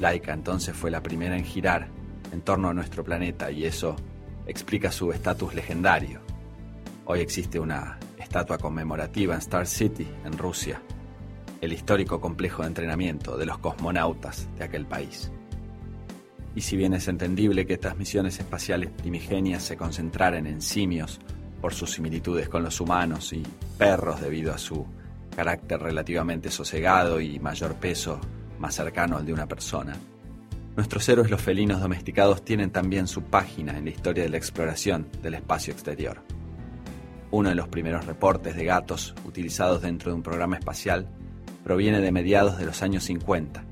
[0.00, 1.86] Laika entonces fue la primera en girar
[2.32, 3.94] en torno a nuestro planeta y eso
[4.48, 6.20] explica su estatus legendario.
[7.04, 10.82] Hoy existe una estatua conmemorativa en Star City, en Rusia,
[11.60, 15.30] el histórico complejo de entrenamiento de los cosmonautas de aquel país.
[16.54, 21.20] Y si bien es entendible que estas misiones espaciales primigenias se concentraran en simios
[21.60, 23.42] por sus similitudes con los humanos y
[23.76, 24.86] perros debido a su
[25.34, 28.20] carácter relativamente sosegado y mayor peso
[28.58, 29.96] más cercano al de una persona,
[30.78, 35.08] Nuestros héroes los felinos domesticados tienen también su página en la historia de la exploración
[35.20, 36.22] del espacio exterior.
[37.32, 41.08] Uno de los primeros reportes de gatos utilizados dentro de un programa espacial
[41.68, 43.62] proviene de mediados de los años 50,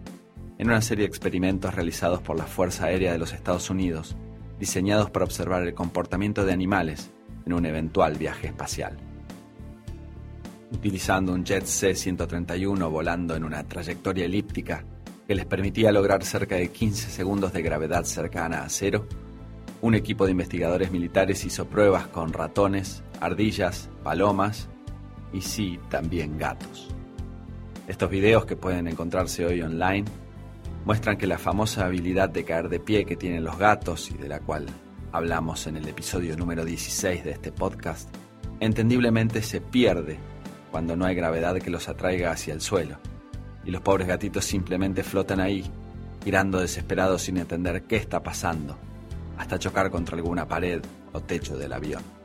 [0.59, 4.19] en una serie de experimentos realizados por la Fuerza Aérea de los Estados Unidos,
[4.61, 7.11] diseñados para observar el comportamiento de animales
[7.47, 8.99] en un eventual viaje espacial.
[10.71, 14.85] Utilizando un jet C-131 volando en una trayectoria elíptica,
[15.27, 19.07] que les permitía lograr cerca de 15 segundos de gravedad cercana a cero,
[19.81, 24.69] un equipo de investigadores militares hizo pruebas con ratones, ardillas, palomas
[25.33, 26.95] y sí, también gatos.
[27.87, 30.05] Estos videos que pueden encontrarse hoy online
[30.85, 34.29] muestran que la famosa habilidad de caer de pie que tienen los gatos y de
[34.29, 34.67] la cual
[35.13, 38.09] hablamos en el episodio número 16 de este podcast,
[38.59, 40.19] entendiblemente se pierde
[40.73, 42.99] cuando no hay gravedad que los atraiga hacia el suelo
[43.65, 45.65] y los pobres gatitos simplemente flotan ahí,
[46.25, 48.77] girando desesperados sin entender qué está pasando,
[49.39, 52.16] hasta chocar contra alguna pared o techo del avión.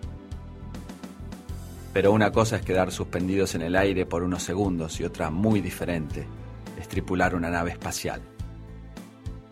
[1.94, 5.62] Pero una cosa es quedar suspendidos en el aire por unos segundos y otra muy
[5.62, 6.26] diferente
[6.80, 8.22] es tripular una nave espacial.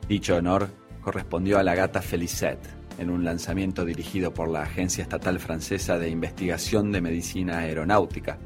[0.08, 0.70] Dicho honor
[1.02, 6.10] correspondió a la gata Felicette en un lanzamiento dirigido por la Agencia Estatal Francesa de
[6.10, 8.38] Investigación de Medicina Aeronáutica,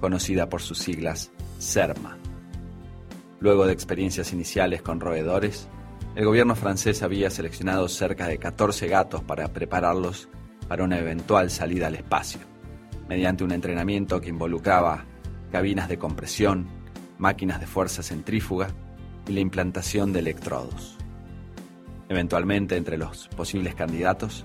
[0.00, 2.18] conocida por sus siglas CERMA.
[3.40, 5.68] Luego de experiencias iniciales con roedores,
[6.14, 10.28] el gobierno francés había seleccionado cerca de 14 gatos para prepararlos
[10.68, 12.40] para una eventual salida al espacio,
[13.08, 15.04] mediante un entrenamiento que involucraba
[15.50, 16.66] cabinas de compresión,
[17.18, 18.68] máquinas de fuerza centrífuga
[19.26, 20.96] y la implantación de electrodos.
[22.08, 24.44] Eventualmente, entre los posibles candidatos,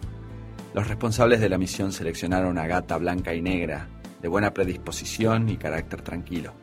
[0.74, 3.88] los responsables de la misión seleccionaron a gata blanca y negra,
[4.22, 6.54] de buena predisposición y carácter tranquilo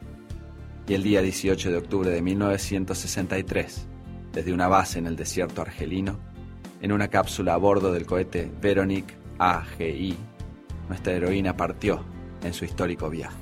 [0.88, 3.86] y el día 18 de octubre de 1963,
[4.32, 6.18] desde una base en el desierto argelino,
[6.80, 10.16] en una cápsula a bordo del cohete Veronique AGI,
[10.88, 12.04] nuestra heroína partió
[12.42, 13.36] en su histórico viaje.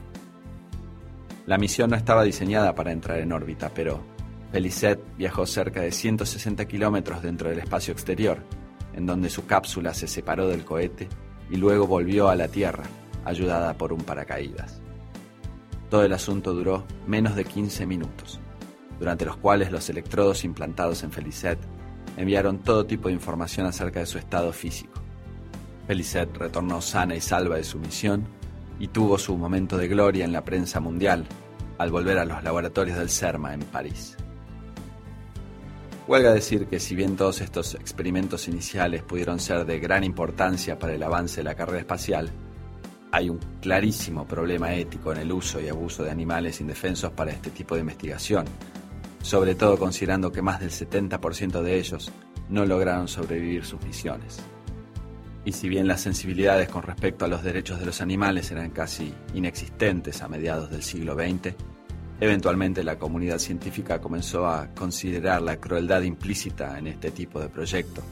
[1.47, 4.01] La misión no estaba diseñada para entrar en órbita, pero
[4.51, 8.39] Felicette viajó cerca de 160 kilómetros dentro del espacio exterior,
[8.95, 11.09] en donde su cápsula se separó del cohete
[11.51, 12.85] y luego volvió a la Tierra,
[13.25, 14.81] ayudada por un paracaídas.
[15.91, 18.41] Todo el asunto duró menos de 15 minutos,
[18.99, 21.65] durante los cuales los electrodos implantados en Felicette
[22.17, 25.06] enviaron todo tipo de información acerca de su estado físico.
[25.87, 28.27] Felicette retornó sana y salva de su misión
[28.79, 31.25] y tuvo su momento de gloria en la prensa mundial
[31.79, 34.17] al volver a los laboratorios del CERMA en París.
[36.09, 40.95] Huelga decir que si bien todos estos experimentos iniciales pudieron ser de gran importancia para
[40.95, 42.31] el avance de la carrera espacial,
[43.11, 47.51] hay un clarísimo problema ético en el uso y abuso de animales indefensos para este
[47.51, 48.45] tipo de investigación,
[49.23, 52.13] sobre todo considerando que más del 70% de ellos
[52.49, 54.41] no lograron sobrevivir sus misiones.
[55.47, 59.15] Y si bien las sensibilidades con respecto a los derechos de los animales eran casi
[59.33, 61.55] inexistentes a mediados del siglo XX,
[62.19, 68.03] eventualmente la comunidad científica comenzó a considerar la crueldad implícita en este tipo de proyecto,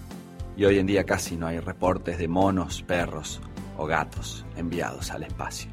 [0.56, 3.40] y hoy en día casi no hay reportes de monos, perros
[3.76, 5.72] o gatos enviados al espacio.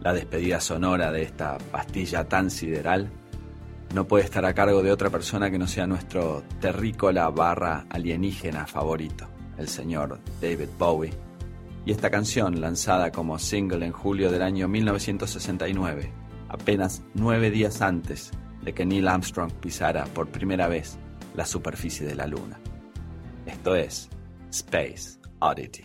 [0.00, 3.10] La despedida sonora de esta pastilla tan sideral
[3.94, 8.66] no puede estar a cargo de otra persona que no sea nuestro terrícola barra alienígena
[8.66, 9.28] favorito,
[9.60, 11.12] el señor David Bowie.
[11.84, 16.10] Y esta canción, lanzada como single en julio del año 1969,
[16.48, 18.32] apenas nueve días antes
[18.62, 20.98] de que Neil Armstrong pisara por primera vez
[21.36, 22.58] la superficie de la Luna.
[23.46, 24.08] Esto es
[24.50, 25.18] Space.
[25.38, 25.84] oddity.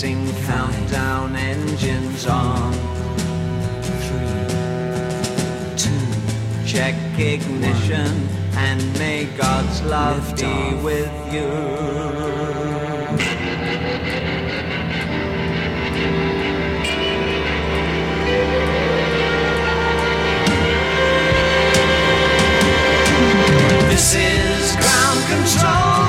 [0.00, 2.72] Five, countdown engines on.
[3.82, 4.46] Three,
[5.76, 6.66] two.
[6.66, 8.56] Check ignition one.
[8.56, 10.82] and may God's love Lift be off.
[10.82, 11.50] with you.
[23.90, 25.99] This is ground control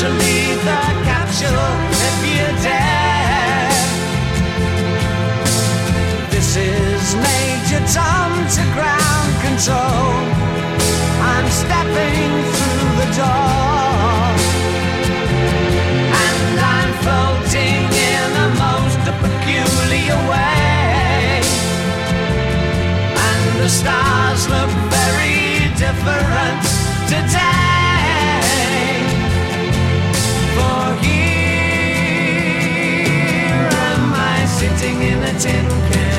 [0.00, 1.72] to leave the capsule
[2.08, 3.68] if you dare.
[6.30, 10.08] This is Major Tom to ground control.
[11.32, 14.24] I'm stepping through the door.
[16.24, 17.84] And I'm floating
[18.16, 21.42] in a most peculiar way.
[23.28, 26.62] And the stars look very different
[27.06, 27.69] today.
[35.02, 36.09] In a tin can.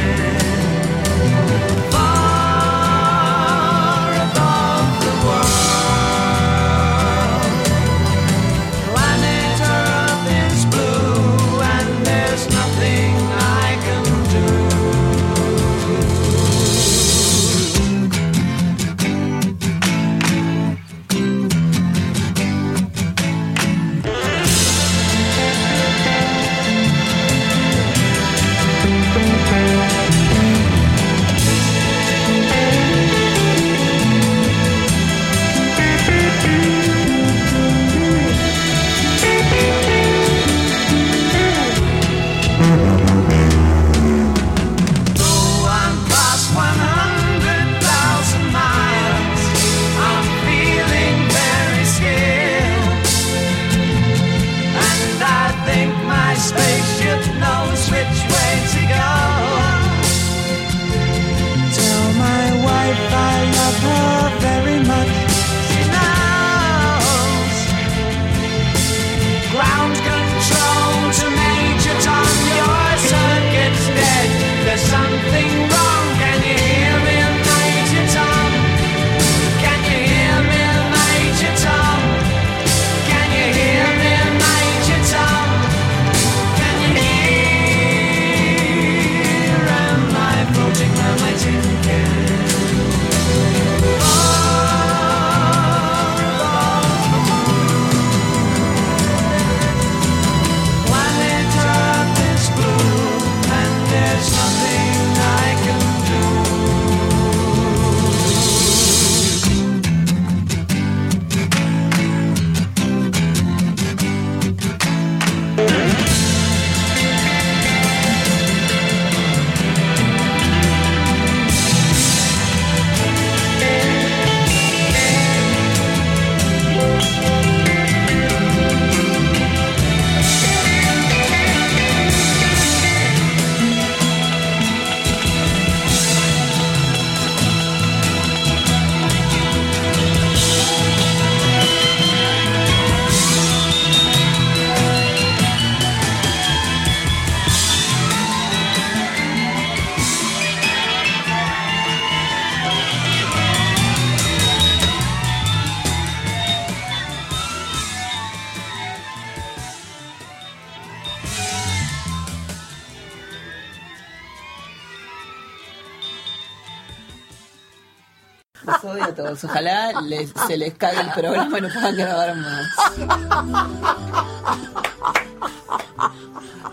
[170.22, 172.68] Les- se les caiga el programa y no puedan grabar más.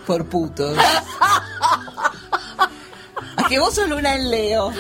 [0.07, 0.77] Por putos.
[3.37, 4.73] A que vos sos Luna en Leo.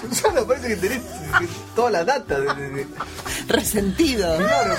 [0.00, 1.02] Susana, parece que tenés
[1.74, 2.40] toda la data.
[2.40, 2.86] de- de- de-
[3.48, 4.36] Resentido.
[4.38, 4.76] claro,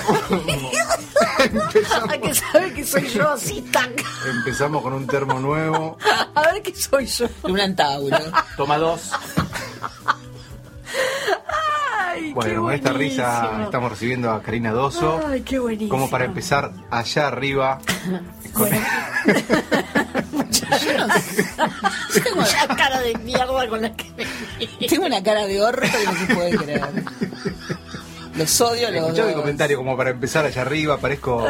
[1.38, 3.92] empezamos, Hay que saber que soy yo así tan.
[4.28, 5.96] empezamos con un termo nuevo.
[6.34, 7.26] A ver qué soy yo.
[7.44, 8.18] Luna en Tauro.
[8.56, 9.10] Toma dos.
[12.36, 15.20] Bueno, con esta risa estamos recibiendo a Karina Doso.
[15.26, 15.88] Ay, qué buenísimo.
[15.88, 17.78] Como para empezar allá arriba.
[18.52, 18.68] con-
[22.14, 24.04] Yo tengo, La cara de mierda con la que
[24.80, 24.86] me.
[24.86, 26.82] tengo una cara de orto que no se puede creer.
[28.36, 31.42] Los odio los Escuchá mi comentario como para empezar allá arriba, parezco.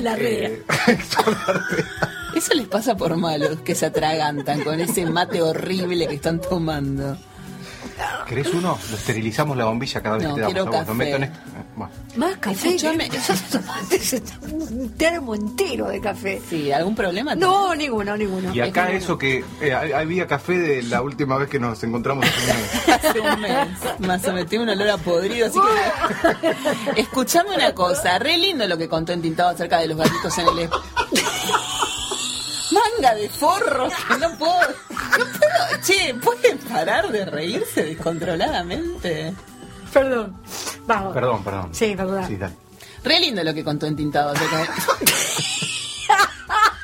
[0.00, 0.48] La rea.
[0.48, 0.64] eh,
[2.36, 7.16] Eso les pasa por malos, que se atragantan con ese mate horrible que están tomando.
[8.26, 8.78] ¿Querés uno?
[8.90, 10.64] Lo esterilizamos la bombilla cada vez No, que te damos.
[10.64, 10.94] Lo café.
[10.94, 11.92] meto en este- eh, bueno.
[12.16, 12.76] Más café.
[14.50, 16.40] Un termo entero de café.
[16.48, 17.34] Sí, ¿algún problema?
[17.34, 18.54] No, ninguno, ninguno.
[18.54, 22.40] Y acá eso que eh, había café de la última vez que nos encontramos hace
[22.50, 22.88] un mes.
[23.04, 23.68] Hace un mes.
[24.00, 25.58] Más o menos, tiene un olor a podrido, así
[26.94, 27.00] que...
[27.00, 30.46] Escuchame una cosa, re lindo lo que contó en Tintado acerca de los gatitos en
[30.48, 30.70] el...
[32.82, 34.60] Manga de forros, que no puedo...
[34.60, 35.82] No puedo...
[35.82, 39.32] Che, ¿pueden parar de reírse descontroladamente?
[39.92, 40.36] Perdón.
[40.86, 41.14] Vamos.
[41.14, 41.68] Perdón, perdón.
[41.74, 42.26] Sí, perdón.
[42.26, 42.54] Sí, dale.
[43.04, 44.32] Re lindo lo que contó en Tintado.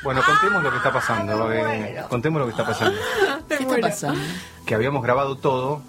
[0.01, 1.51] Bueno, contemos lo que está pasando.
[1.51, 2.97] eh, contemos lo que está pasando.
[3.49, 4.21] ¿Qué está pasando?
[4.65, 5.81] Que habíamos grabado todo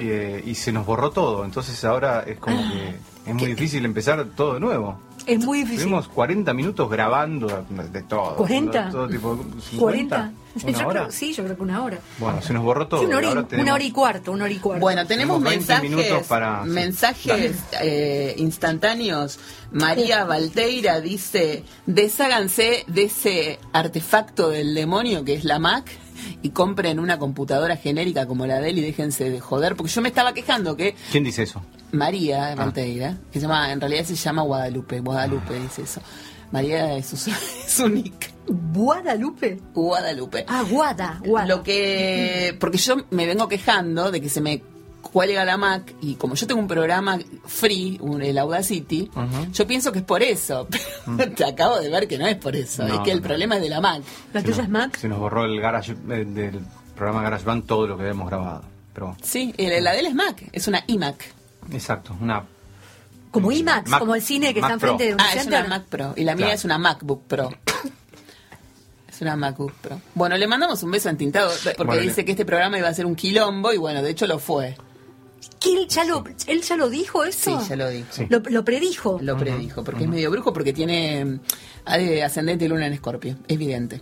[0.00, 1.44] eh, y se nos borró todo.
[1.44, 5.00] Entonces ahora es como que es muy difícil empezar todo de nuevo.
[5.26, 5.78] Es muy difícil.
[5.80, 8.36] Estuvimos 40 minutos grabando de todo.
[8.36, 8.84] ¿40?
[8.86, 9.36] de todo tipo,
[9.70, 10.32] 50, 40.
[10.62, 11.00] ¿Una Yo hora?
[11.02, 11.98] creo- sí, yo creo que una hora.
[12.18, 13.00] Bueno, se nos borró todo.
[13.00, 14.80] Sí, una, hora y, Ahora una tenemos- hora y cuarto, una hora y cuarto.
[14.80, 19.38] Bueno, tenemos Tenemos 20 mensajes, minutos para- mensajes eh, instantáneos.
[19.72, 25.90] María Valteira dice, desháganse de ese artefacto del demonio que es la Mac
[26.42, 30.00] y compren una computadora genérica como la de él y déjense de joder, porque yo
[30.02, 31.62] me estaba quejando que ¿Quién dice eso?
[31.92, 32.54] María Ah.
[32.54, 36.00] Valteira, que se llama, en realidad se llama Guadalupe, Guadalupe dice eso.
[36.52, 37.36] María es su, es
[37.68, 39.60] su nick, ¿Guadalupe?
[39.74, 40.44] Guadalupe.
[40.48, 41.46] Ah, Guada, Guada.
[41.48, 42.56] Lo que.
[42.60, 44.62] Porque yo me vengo quejando de que se me
[45.16, 49.10] cuelga la Mac y como yo tengo un programa free, un, el Audacity,
[49.50, 50.68] yo pienso que es por eso.
[51.16, 52.86] Pero te acabo de ver que no es por eso.
[52.86, 53.26] No, es que el no.
[53.26, 54.02] problema es de la Mac.
[54.34, 54.96] ¿La Se tuya nos- es Mac?
[54.98, 56.60] Se nos borró el garage eh, del
[56.94, 58.62] programa GarageBand todo lo que habíamos grabado.
[58.92, 61.32] Pero Sí, el- la de él es Mac, es una iMac.
[61.72, 62.44] exacto, una
[63.30, 65.64] Como IMAX, Mac- como el cine que Mac está enfrente de un Ah, es una
[65.66, 66.12] Mac Pro.
[66.14, 66.58] Y la mía Claro.
[66.58, 67.48] es una MacBook Pro.
[69.08, 69.98] Es una MacBook Pro.
[70.14, 73.06] Bueno, le mandamos un beso entintado porque Bueno, dice que este programa iba a ser
[73.06, 74.76] un quilombo y bueno, de hecho lo fue.
[75.60, 77.58] ¿Que él, ya lo, ¿Él ya lo dijo eso?
[77.60, 78.06] Sí, ya lo dijo.
[78.10, 78.26] Sí.
[78.28, 79.18] Lo, lo predijo.
[79.22, 81.38] Lo predijo, porque es medio brujo, porque tiene
[81.96, 84.00] eh, ascendente y luna en escorpio, evidente.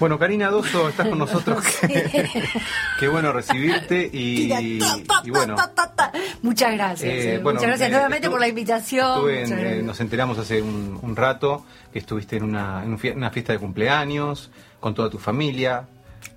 [0.00, 1.64] Bueno, Karina Doso, estás con nosotros.
[3.00, 5.54] Qué bueno recibirte Tira, y, ta, ta, y bueno.
[5.56, 6.12] ta.
[6.42, 7.10] Muchas gracias.
[7.10, 9.28] eh, eh, bueno, Muchas gracias eh, nuevamente por la invitación.
[9.28, 12.98] en, Muchas eh, nos enteramos hace un, un rato que estuviste en una, en un
[12.98, 15.84] fie- una fiesta de cumpleaños con toda tu familia.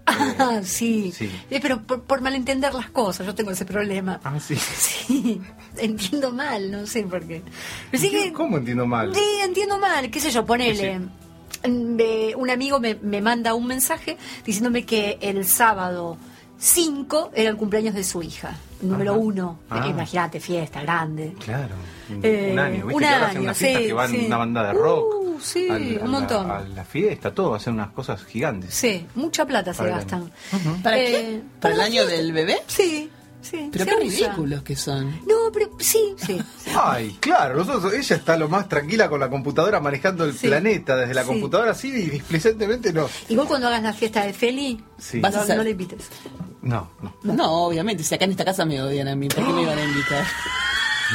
[0.06, 1.12] Ah, sí.
[1.16, 1.30] sí.
[1.50, 4.20] Eh, pero por, por malentender las cosas, yo tengo ese problema.
[4.24, 4.56] Ah, sí.
[5.12, 5.42] Sí,
[5.78, 7.42] entiendo mal, no sé por qué.
[7.92, 9.14] Pero sí que- ¿Cómo entiendo mal?
[9.16, 11.00] Sí, entiendo mal, qué sé yo, ponele.
[11.68, 16.18] Me- un amigo me, me manda un mensaje diciéndome que el sábado
[16.58, 19.20] 5 era el cumpleaños de su hija, número Ajá.
[19.20, 19.60] uno.
[19.70, 19.86] Ah.
[19.88, 21.34] Imagínate, fiesta grande.
[21.44, 21.76] Claro,
[22.10, 22.86] un, Eh, un año.
[22.88, 24.24] ¿Viste un que ahora hacen año, unas sí, que van sí.
[24.28, 25.16] una banda de Uh, rock?
[25.42, 26.52] Sí, al- un a la- montón.
[26.52, 28.74] A la fiesta, todo, hacen unas cosas gigantes.
[28.74, 30.32] Sí, mucha plata se gastan.
[30.84, 31.42] ¿Para Eh, qué?
[31.60, 32.12] para ¿Para el año fiesta.
[32.18, 32.58] del bebé?
[32.68, 33.10] Sí,
[33.42, 33.70] sí.
[33.72, 34.00] Pero qué usa.
[34.28, 35.10] ridículos que son.
[35.28, 36.42] No, pero sí, sí.
[36.80, 40.48] Ay, claro, nosotros, ella está lo más tranquila con la computadora manejando el Sí.
[40.48, 41.28] planeta desde la Sí.
[41.28, 43.08] computadora así y displicentemente no.
[43.30, 45.20] Igual cuando hagas la fiesta de Feli, Sí.
[45.20, 46.06] Vas a no, hacer- no le invites.
[46.62, 49.52] No, no, No, obviamente, si acá en esta casa me odian a mí, ¿por qué
[49.52, 50.24] me iban a invitar?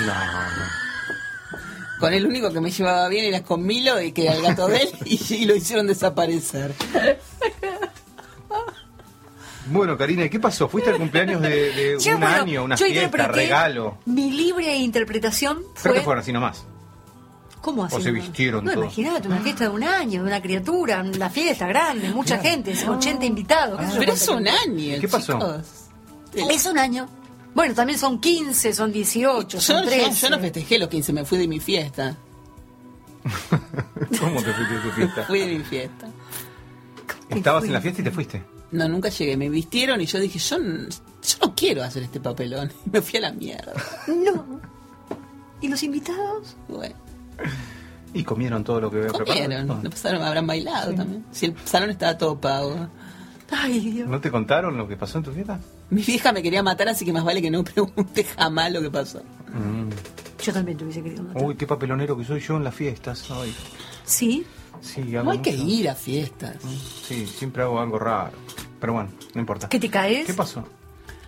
[0.01, 0.86] no, no.
[2.01, 4.69] Con el único que me llevaba bien era con Milo y que era el gato
[4.69, 6.75] de él y, y lo hicieron desaparecer.
[9.69, 10.69] Bueno, Karina, ¿y ¿qué pasó?
[10.69, 13.99] ¿Fuiste al cumpleaños de, de Yo, un bueno, año, una fiesta, regalo?
[14.07, 15.95] Mi libre interpretación Creo fue.
[15.95, 16.65] que fueron así nomás.
[17.61, 17.97] ¿Cómo así?
[17.97, 18.85] o se vistieron No, todos.
[18.85, 23.25] imagínate, una fiesta de un año, de una criatura, una fiesta grande, mucha gente, 80
[23.25, 23.81] invitados.
[23.99, 25.33] Pero es un año, ¿Qué pasó?
[25.33, 26.51] chicos.
[26.53, 27.09] Es un año.
[27.57, 30.13] Bueno, también son 15, son 18, Yo, son yo- 13.
[30.21, 32.15] yo no festejé los 15, me fui de mi fiesta.
[34.21, 35.23] ¿Cómo te fuiste de tu fiesta?
[35.25, 36.09] Fui de mi fiesta.
[37.31, 38.43] Estabas en la fiesta y te fuiste.
[38.73, 39.37] No, nunca llegué.
[39.39, 42.71] Me vistieron y yo dije, yo, no quiero hacer este papelón.
[42.87, 43.73] Y me fui a la mierda.
[44.07, 44.61] No.
[45.63, 46.57] ¿Y los invitados?
[46.69, 46.95] Bueno,
[48.13, 49.49] Y comieron todo lo que había comieron.
[49.49, 49.81] preparado.
[49.83, 51.25] No pasaron, habrán bailado también.
[51.33, 52.87] Si el salón estaba todo pago.
[53.51, 54.09] Ay, Dios.
[54.09, 55.59] ¿No te contaron lo que pasó en tu fiesta?
[55.91, 58.91] Mi vieja me quería matar, así que más vale que no pregunte jamás lo que
[58.91, 59.23] pasó.
[60.43, 61.43] Yo también te hubiese querido matar.
[61.43, 63.25] Uy, qué papelonero que soy yo en las fiestas.
[63.31, 63.55] Ay,
[64.05, 64.45] ¿Sí?
[64.81, 65.69] sí, hago No hay que mucho.
[65.71, 66.57] ir a fiestas.
[67.07, 68.33] Sí, siempre hago algo raro.
[68.81, 69.69] Pero bueno, no importa.
[69.69, 70.27] ¿Que te caes?
[70.27, 70.65] ¿Qué pasó?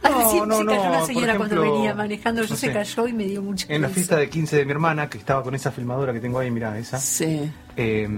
[0.02, 2.42] Ah, No, sí, no, se no, cayó una por señora cuando ejemplo, venía manejando.
[2.42, 2.72] Yo no se sé.
[2.72, 3.94] cayó y me dio mucha En la risa.
[3.94, 6.78] fiesta de 15 de mi hermana, que estaba con esa filmadora que tengo ahí, mira,
[6.78, 6.98] esa.
[6.98, 7.50] Sí.
[7.76, 8.08] eh,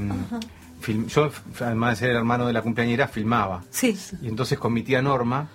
[0.83, 1.31] film- yo,
[1.61, 3.63] además de ser el hermano de la cumpleañera, filmaba.
[3.71, 3.97] Sí.
[4.21, 5.49] Y entonces con mi tía Norma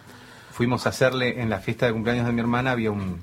[0.56, 3.20] fuimos a hacerle en la fiesta de cumpleaños de mi hermana, había un,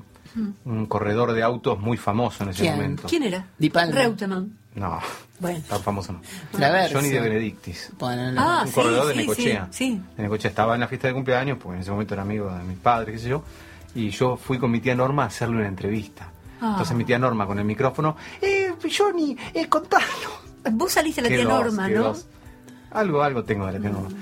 [0.66, 2.74] un corredor de autos muy famoso en ese ¿Quién?
[2.76, 3.04] momento.
[3.08, 3.46] ¿Quién era?
[3.56, 3.94] Di Palma.
[3.96, 4.58] Reutemann.
[4.74, 4.98] No,
[5.40, 5.60] Bueno.
[5.66, 6.20] tan famoso no.
[6.52, 6.96] Traverso.
[6.98, 7.90] Johnny de Benedictis.
[7.98, 8.40] Bueno, no.
[8.40, 9.68] Ah, un sí, corredor de sí, Necochea.
[9.70, 10.02] sí, sí.
[10.16, 12.62] De Necochea estaba en la fiesta de cumpleaños, porque en ese momento era amigo de
[12.64, 13.42] mis padres, qué sé yo.
[13.94, 16.30] Y yo fui con mi tía Norma a hacerle una entrevista.
[16.60, 16.68] Ah.
[16.72, 20.06] Entonces mi tía Norma con el micrófono, eh, Johnny, eh, contanos.
[20.72, 22.02] Vos saliste a la tía dos, Norma, ¿no?
[22.04, 22.26] dos.
[22.92, 24.16] Algo, algo tengo de la tía Norma.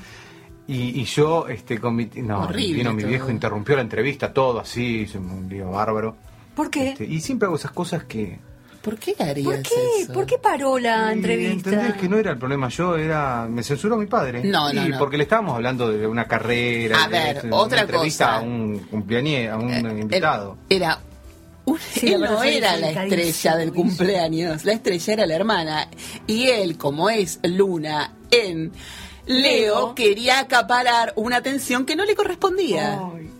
[0.72, 3.08] Y, y yo, este, con mi, no, Horrible vino mi todo.
[3.10, 6.16] viejo, interrumpió la entrevista, todo así, hizo un lío bárbaro.
[6.54, 6.90] ¿Por qué?
[6.90, 8.38] Este, y siempre hago esas cosas que...
[8.82, 9.74] ¿Por qué harías ¿Por qué?
[10.02, 10.12] eso?
[10.12, 11.70] ¿Por qué paró la Y entrevista?
[11.70, 12.96] ¿Entendés que no era el problema yo?
[12.96, 14.42] era Me censuró mi padre.
[14.44, 14.98] No, no, Y no.
[14.98, 17.04] porque le estábamos hablando de una carrera.
[17.04, 18.36] A de- ver, de una otra entrevista cosa.
[18.36, 20.56] a un cumpleaños, a un Eh, invitado.
[20.68, 20.98] Era.
[21.66, 25.88] un- Sí, él no era la estrella del cumpleaños, la estrella era la hermana.
[26.26, 28.72] Y él, como es Luna en
[29.26, 29.94] Leo, Leo.
[29.94, 32.98] quería acaparar una atención que no le correspondía.
[33.14, 33.30] Ay.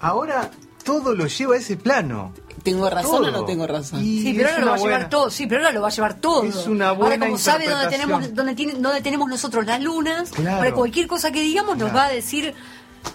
[0.00, 0.50] Ahora
[0.84, 2.32] todo lo lleva a ese plano.
[2.62, 4.00] ¿Tengo razón o no tengo razón?
[4.04, 5.30] Y Sí, pero ahora lo va a llevar todo.
[5.30, 6.42] Sí, pero ahora lo va a llevar todo.
[6.42, 10.58] Es una ahora, como sabe dónde tenemos, dónde, tiene- dónde tenemos nosotros las lunas, Claro.
[10.58, 12.54] para cualquier cosa que digamos nos va a decir,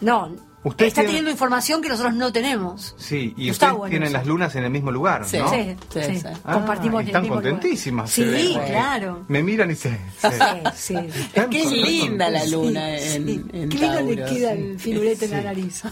[0.02, 0.32] no,
[0.64, 2.95] Usted está tiene- teniendo información que nosotros no tenemos.
[2.97, 4.18] Sí, y ustedes bueno tienen eso.
[4.18, 5.38] las lunas en el mismo lugar, Sí.
[5.38, 5.49] ¿no?
[5.49, 6.22] Sí, Sí, sí.
[6.45, 7.51] Ah, Compartimos y el están mismo lugar.
[7.51, 8.09] contentísimas.
[8.09, 9.26] Sí, claro.
[9.28, 9.89] Me miran y se...
[10.22, 11.20] se- Sí, sí.
[11.36, 13.45] Están linda la luna Sí, en, sí.
[13.53, 14.59] en Qué lindo le queda sí.
[14.61, 15.84] el firulete en la nariz.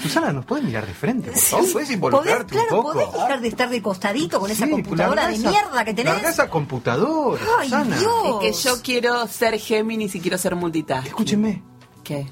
[0.00, 1.60] Susana, ¿nos puedes mirar de frente, por favor?
[1.72, 2.92] ¿Puedes ¿Podés, involucrarte claro, un poco?
[2.94, 6.12] podés dejar de estar de costadito con esa computadora de esa- mierda que tenés.
[6.14, 7.98] larga esa computadora, Ay, Susana.
[7.98, 8.12] Dios.
[8.44, 11.06] Es que yo quiero ser Géminis y quiero ser multitask.
[11.08, 11.62] Escúchenme,
[12.04, 12.26] ¿Qué?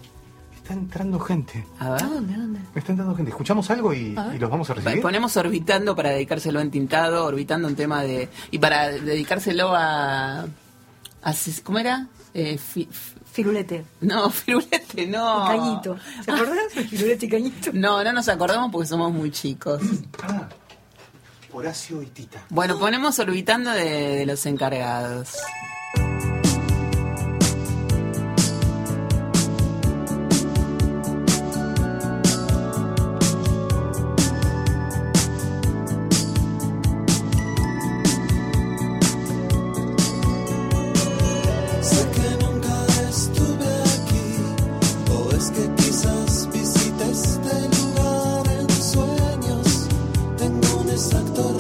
[0.71, 1.67] Está entrando gente.
[1.79, 2.03] A ver.
[2.03, 2.61] ¿A dónde, a dónde?
[2.75, 3.31] Está entrando gente.
[3.31, 5.03] Escuchamos algo y, y los vamos a recibir.
[5.03, 8.29] Ponemos orbitando para dedicárselo en tintado, orbitando un tema de.
[8.51, 10.43] Y para dedicárselo a.
[11.23, 12.07] a ¿Cómo era?
[12.35, 13.85] Eh, fi- f- Firulete.
[14.01, 15.45] no, Firulete, no.
[15.49, 15.97] Cañito.
[16.25, 16.73] ¿Se acordás?
[16.89, 17.71] Firulete y Cañito.
[17.73, 19.81] No, no nos acordamos porque somos muy chicos.
[20.23, 20.49] Ah,
[21.53, 22.43] Horacio y Tita.
[22.51, 25.33] Bueno, ponemos orbitando de, de los encargados.
[51.01, 51.60] Exacto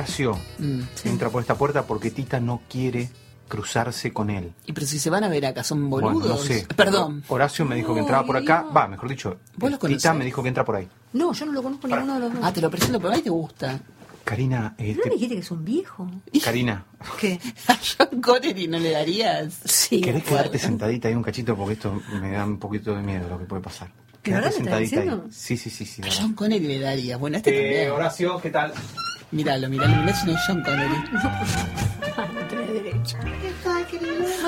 [0.00, 3.08] Horacio Mm, entra por esta puerta porque Tita no quiere
[3.48, 4.52] cruzarse con él.
[4.66, 6.12] Y pero si se van a ver acá, son boludos.
[6.14, 6.66] Bueno, no sé.
[6.76, 7.24] Perdón.
[7.28, 8.62] Horacio me dijo que entraba por acá.
[8.74, 10.14] Va, mejor dicho, ¿Vos lo Tita conocés?
[10.14, 10.88] me dijo que entra por ahí.
[11.12, 12.42] No, yo no lo conozco ninguno de los dos.
[12.44, 13.80] Ah, te lo presento, pero a mí te gusta.
[14.24, 16.08] Karina, eh, ¿No te- me dijiste que es un viejo?
[16.44, 16.84] Karina,
[17.18, 17.40] ¿Qué?
[17.68, 19.54] A John Connery no le darías.
[19.64, 20.00] Sí.
[20.00, 21.56] ¿querés quedarte sentadita ahí un cachito?
[21.56, 23.88] Porque esto me da un poquito de miedo lo que puede pasar.
[24.22, 25.22] ¿De verdad Quedate me estás sentadita diciendo?
[25.26, 25.32] ahí.
[25.32, 26.02] Sí, sí, sí, sí.
[26.02, 26.08] A.
[26.16, 27.18] John Connery le darías.
[27.18, 27.90] Bueno, este Eh, también.
[27.90, 28.72] Horacio, ¿qué tal?
[29.32, 31.04] Míralo, míralo, mirá si no es John Connery.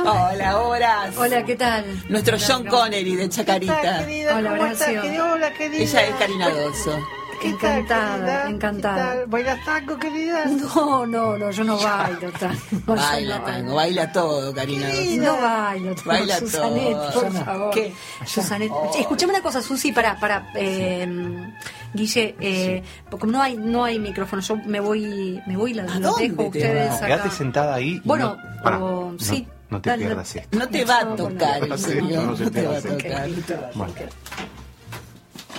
[0.04, 0.12] No.
[0.12, 1.16] Hola, Horas.
[1.16, 1.84] Hola, ¿qué tal?
[2.08, 3.98] Nuestro John Connery de Chacarita.
[4.00, 4.36] querida?
[4.36, 5.32] Hola, ¿Cómo estás, querida?
[5.32, 5.82] Hola, querida.
[5.82, 6.98] Ella es Karina Doso.
[7.40, 8.48] ¿Qué tal, Encantada, querida?
[8.50, 9.12] encantada.
[9.14, 9.24] ¿Qué?
[9.26, 10.44] ¿Bailas tango, querida?
[10.46, 12.60] No, no, no, yo no bailo tango.
[12.86, 14.88] Baila yo tango, baila todo, Karina.
[15.18, 16.08] No bailo tango.
[16.10, 17.12] Baila Susanet, todo.
[17.12, 17.74] por favor.
[17.74, 17.92] ¿Qué?
[18.26, 18.70] Susanet.
[18.98, 21.08] Escuchame una cosa, Susi, para, para, eh,
[21.94, 25.82] Guille, eh, porque no hay, no hay micrófono, yo me voy, me voy y la
[25.82, 27.00] ¿A los dónde dejo te ustedes vas?
[27.00, 27.06] No, acá.
[27.06, 28.00] quédate sentada ahí.
[28.04, 29.46] Bueno, no, o- no- sí.
[29.70, 30.58] No te Dale, pierdas esto.
[30.58, 33.28] No te va a tocar, no sé, no se No te va a tocar.
[33.74, 33.92] Bueno,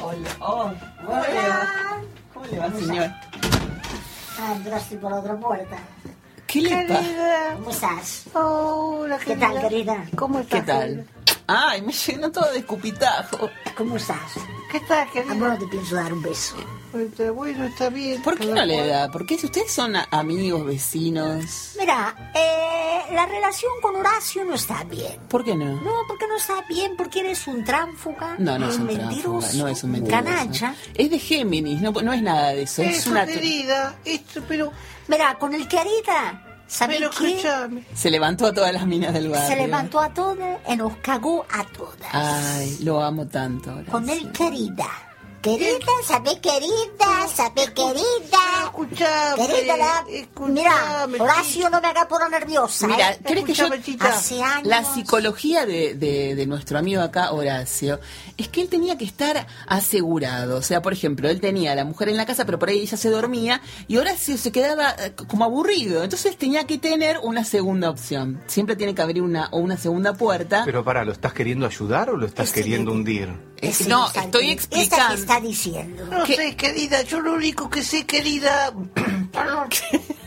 [0.01, 0.29] Hola.
[0.39, 0.71] Oh,
[1.07, 2.01] hola.
[2.33, 3.09] ¿Cómo le va, señor?
[4.39, 5.77] Ah, entraste por otra puerta.
[6.45, 7.03] ¿Qué le pasa?
[7.55, 8.25] ¿Cómo estás?
[8.33, 10.05] Hola, ¿Qué tal, querida?
[10.15, 10.59] ¿Cómo estás?
[10.61, 11.05] ¿Qué tal?
[11.47, 13.49] Ay, me llenó todo de escupitajo.
[13.77, 14.19] ¿Cómo estás?
[14.71, 15.35] ¿Qué tal, A vos querida?
[15.35, 16.55] no te pienso dar un beso.
[16.93, 18.21] Está bueno, está bien.
[18.21, 19.09] ¿Por qué no le da?
[19.11, 21.73] Porque si ustedes son amigos, vecinos.
[21.79, 25.19] Mira, eh, la relación con Horacio no está bien.
[25.27, 25.81] ¿Por qué no?
[25.81, 29.67] No, porque no está bien, porque eres un tránfuga, No, no es un mentiroso, no
[29.67, 30.23] es un mentiroso.
[30.23, 30.75] canalla.
[30.93, 32.83] Es de Géminis, no, no es nada de eso.
[32.83, 33.25] Es Eso, una.
[33.25, 33.95] querida.
[34.05, 34.71] Esto, pero,
[35.07, 37.29] Mira, con el querida, ¿sabes pero qué?
[37.37, 37.83] escúchame.
[37.93, 39.47] Se levantó a todas las minas del barrio.
[39.47, 42.09] Se levantó a todas y nos cagó a todas.
[42.11, 43.71] Ay, lo amo tanto.
[43.89, 44.87] Con el querida.
[45.41, 48.39] Querida, sabe querida, sabe querida.
[48.63, 49.45] Escuchame.
[49.45, 52.87] Querida, la- escuchame, mira, Horacio, no me haga por nerviosa.
[52.87, 53.19] Mira, ¿eh?
[53.25, 54.09] ¿crees que yo Escuchame.
[54.09, 54.67] Hace años.
[54.67, 57.99] La psicología de, de- de nuestro amigo acá, Horacio,
[58.37, 60.57] es que él tenía que estar asegurado.
[60.57, 62.79] O sea, por ejemplo, él tenía a la mujer en la casa, pero por ahí
[62.79, 66.03] ella se dormía y Horacio se quedaba eh, como aburrido.
[66.03, 68.41] Entonces tenía que tener una segunda opción.
[68.47, 70.63] Siempre tiene que abrir una, o una segunda puerta.
[70.65, 73.29] pero para, ¿lo estás queriendo ayudar o lo estás queriendo que- hundir?
[73.61, 75.13] Es- no, estoy explicando.
[75.15, 76.05] está diciendo.
[76.11, 76.35] No ¿Qué?
[76.35, 77.01] sé, querida.
[77.03, 78.73] Yo lo único que sé, querida.
[79.31, 79.69] Perdón.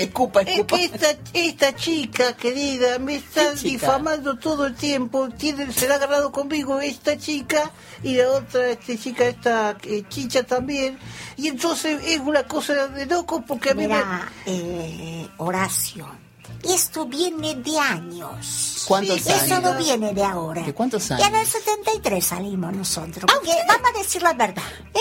[0.00, 0.76] Escupa, Es escupa.
[0.76, 5.28] que esta, esta chica, querida, me está difamando todo el tiempo.
[5.30, 7.70] Tiene, se la ha agarrado conmigo esta chica
[8.02, 10.98] y la otra este, chica, esta eh, chicha también.
[11.36, 13.88] Y entonces es una cosa de loco porque a mí me...
[13.94, 16.08] Mira, eh, Horacio,
[16.62, 18.84] esto viene de años.
[18.86, 19.42] ¿Cuántos Sí, años?
[19.44, 20.62] Eso no viene de ahora.
[20.62, 21.28] ¿De cuántos Ya años?
[21.28, 23.24] en el 73 salimos nosotros.
[23.32, 24.62] Porque vamos a decir la verdad.
[24.94, 24.98] ¿eh?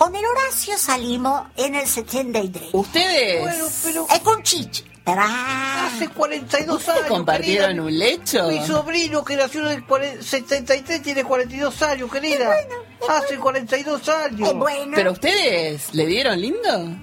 [0.00, 2.70] Con el Horacio salimos en el 73.
[2.72, 4.82] Ustedes Bueno, pero Es con Chichi.
[5.04, 7.08] Pero, ah, hace 42 ¿Ustedes años.
[7.08, 7.82] compartieron querida.
[7.84, 8.48] un lecho?
[8.48, 12.50] Mi sobrino que nació en el cuare- 73 tiene 42 años, querida.
[13.10, 14.48] Hace 42 años.
[14.48, 14.92] es bueno.
[14.94, 16.96] ¿Pero ustedes le dieron lindo?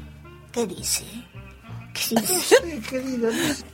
[0.51, 1.03] ¿Qué dice?
[1.93, 2.55] ¿Qué dice?
[2.55, 3.29] sé, querida.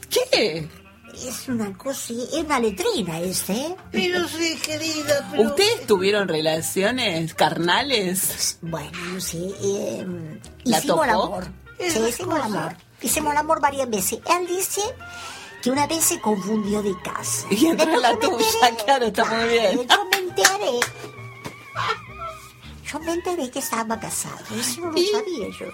[0.09, 0.67] ¿Qué?
[1.13, 3.53] Es una cosa, es una letrina este.
[3.53, 3.75] ¿eh?
[3.91, 5.27] Pero sí, querida.
[5.31, 5.43] Pero...
[5.49, 8.57] ¿Ustedes tuvieron relaciones carnales?
[8.61, 9.37] Bueno, no sé.
[9.61, 10.05] Eh,
[10.63, 11.25] ¿La hicimos el tocó?
[11.25, 11.47] amor.
[11.79, 12.75] Sí, hicimos el amor.
[13.01, 14.19] Hicimos el amor varias veces.
[14.39, 14.81] Él dice
[15.61, 17.45] que una vez se confundió de casa.
[17.51, 18.83] Y entró Después la tuya, enteré.
[18.85, 19.87] claro, está muy bien.
[19.87, 20.79] Yo me enteré.
[22.91, 24.37] Yo me enteré que estaba casado.
[24.59, 25.07] Eso no lo ¿Y?
[25.07, 25.65] sabía yo.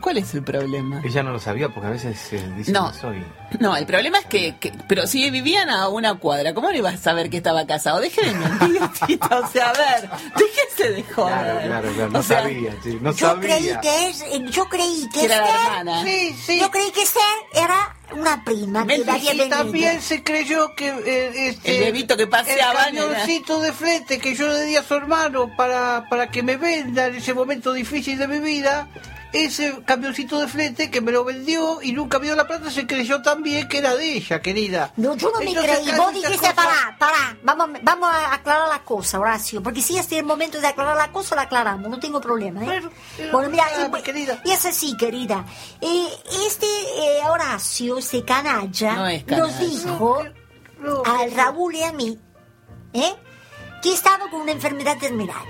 [0.00, 1.00] ¿Cuál es el problema?
[1.04, 2.90] Ella no lo sabía porque a veces eh, dicen No.
[2.90, 3.24] eso y...
[3.58, 6.94] No, el problema es que, que- pero si vivían a una cuadra, ¿cómo no ibas
[6.94, 8.00] a saber que estaba casado?
[8.00, 11.34] Deje de mentir, Tito, o sea, a ver, déjese de joder.
[11.34, 13.56] Claro, claro, claro, no O sea, sabía, sí, no Yo sabía.
[13.56, 16.04] creí que es, eh, yo creí que Que era la hermana.
[16.04, 16.60] Sí, sí.
[16.60, 17.22] yo creí que Esther
[17.54, 22.96] era una prima Y también se creyó que eh, este, El bebito que paseaba, el
[22.98, 27.06] camioncito de frente que yo le di a su hermano para, para que me venda
[27.06, 28.88] en ese momento difícil de mi vida
[29.32, 33.22] ese camioncito de frente que me lo vendió y nunca dio la plata se creyó
[33.22, 35.96] también que era de ella querida No, yo no me Entonces, creí.
[35.98, 37.36] Vos dijiste, cosas- pará, pará.
[37.42, 39.62] Vamos, vamos a aclarar la cosa, Horacio.
[39.62, 41.88] Porque si este es el momento de aclarar la cosa, la aclaramos.
[41.88, 42.66] No tengo problema, ¿eh?
[42.66, 43.64] Bueno, pero bueno, mira,
[43.98, 44.40] y, querida.
[44.44, 45.44] y es así, querida.
[45.80, 46.08] Eh,
[46.46, 49.58] este eh, Horacio, este canalla, No es nos canalla.
[49.66, 50.24] dijo
[50.80, 52.18] No, al Raúl y a mí,
[52.92, 53.14] ¿eh?
[53.82, 55.44] Que estaba con una enfermedad terminal.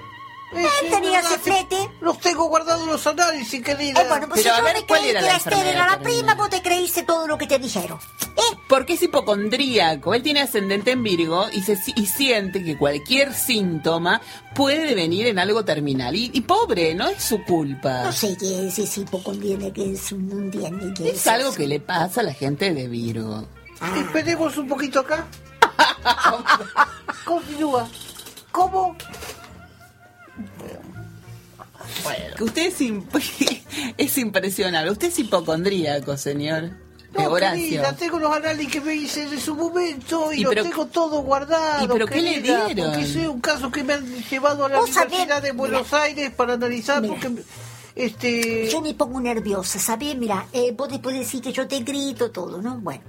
[0.53, 1.77] Sí, Él tenía ese flete.
[2.01, 4.03] Los tengo guardados los análisis, querida.
[4.03, 5.67] Eh, bueno, pues Pero si a yo ver, me ¿cuál creí era que la Esther
[5.67, 7.99] era la prima, vos te creíste todo lo que te dijeron.
[8.37, 8.57] ¿Eh?
[8.69, 10.13] Porque es hipocondríaco.
[10.15, 14.21] Él tiene ascendente en Virgo y, se, y siente que cualquier síntoma
[14.55, 16.15] puede devenir en algo terminal.
[16.17, 18.05] Y, y pobre, no es su culpa.
[18.05, 21.17] No sé qué es ese hipocondriaco que es, entiende qué es.
[21.17, 23.47] Es algo que le pasa a la gente de Virgo.
[23.81, 25.27] Ah, Esperemos un poquito acá.
[27.25, 27.89] Continúa.
[28.53, 28.97] ¿Cómo?
[32.37, 33.63] Que usted es, imp-
[33.97, 34.91] es impresionable.
[34.91, 36.71] Usted es hipocondríaco, señor.
[37.13, 40.63] No, querida, tengo los análisis que me hice en su momento y, ¿Y los pero-
[40.63, 41.83] tengo todos guardados.
[41.83, 42.67] ¿Y pero qué le dieron?
[42.91, 45.87] Porque ese es un caso que me han llevado a la sabés, Universidad de Buenos
[45.87, 46.03] mira.
[46.03, 47.31] Aires para analizar porque
[47.97, 50.17] este Yo me pongo nerviosa, ¿sabes?
[50.17, 52.79] Mira, eh, vos después decís que yo te grito todo, ¿no?
[52.79, 53.03] Bueno,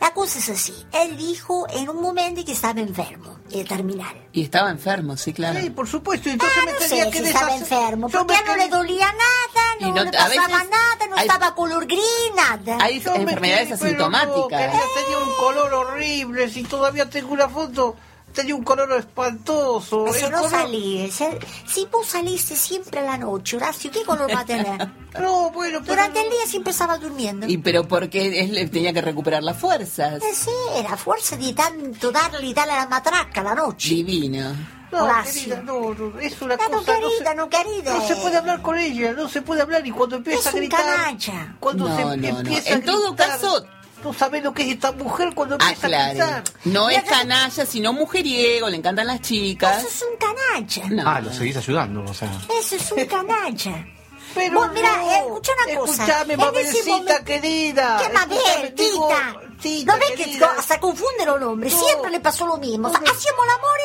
[0.00, 0.74] la cosa es así.
[0.92, 4.14] Él dijo en un momento que estaba enfermo, eh, terminal.
[4.32, 5.60] Y estaba enfermo, sí, claro.
[5.60, 8.44] Sí, por supuesto, entonces Ah, me no tenía sé que si estaba enfermo, porque me
[8.44, 10.28] no le dolía nada, no, no- le pasaba
[10.58, 12.00] veces nada, no hay- estaba color gris,
[12.36, 12.78] nada.
[12.80, 14.72] Hay me enfermedades asintomáticas.
[14.72, 17.96] tenía un color horrible, si todavía tengo una foto,
[18.34, 20.06] tenía un color espantoso.
[20.06, 21.20] Eso el no color- salís.
[21.20, 21.38] eh.
[21.66, 24.90] Si vos saliste siempre a la noche, Horacio, ¿qué color va a tener?
[25.14, 27.46] No, bueno, pero Durante el día siempre estaba durmiendo.
[27.46, 30.20] Y pero porque él tenía que recuperar las fuerzas.
[30.20, 33.90] Eh, sí, era fuerza de tanto darle y darle a la matraca a la noche.
[33.90, 34.52] Divino.
[34.90, 36.94] No, querida, no, no, es una no, cosa...
[36.94, 37.94] querida, se, no, querida.
[37.96, 40.58] no se puede hablar con ella, no se puede hablar y cuando empieza Es a
[40.58, 40.84] gritar...
[40.84, 41.56] canalla.
[41.60, 42.38] Cuando No, se no, no.
[42.40, 43.66] empieza En a todo gritar, caso-
[44.04, 46.44] Tú sabes lo que es esta mujer cuando Ah, empieza a claro.
[46.66, 49.82] No es canalla, sino mujeriego, le encantan las Eso chicas.
[49.82, 50.88] es un canalla.
[50.90, 51.10] No.
[51.10, 52.30] Ah, lo seguís ayudando, o sea.
[52.60, 53.86] Eso es un canalla.
[54.34, 55.10] Pero Vos, mira, no.
[55.10, 55.92] eh, escucha una cosa.
[56.04, 57.98] Escuchame, momento- querida.
[58.02, 59.40] ¿Qué Mabel, Escuchame, digo, tita?
[59.62, 60.54] tita, ¿No ves que querida.
[60.58, 61.72] hasta confunden los nombres?
[61.72, 61.80] No.
[61.84, 62.88] Siempre le pasó lo mismo.
[62.88, 63.10] O sea, No.
[63.10, 63.78] hacíamos el amor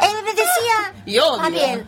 [0.00, 1.02] y él me decía...
[1.06, 1.36] Y odio.
[1.38, 1.86] Mabel.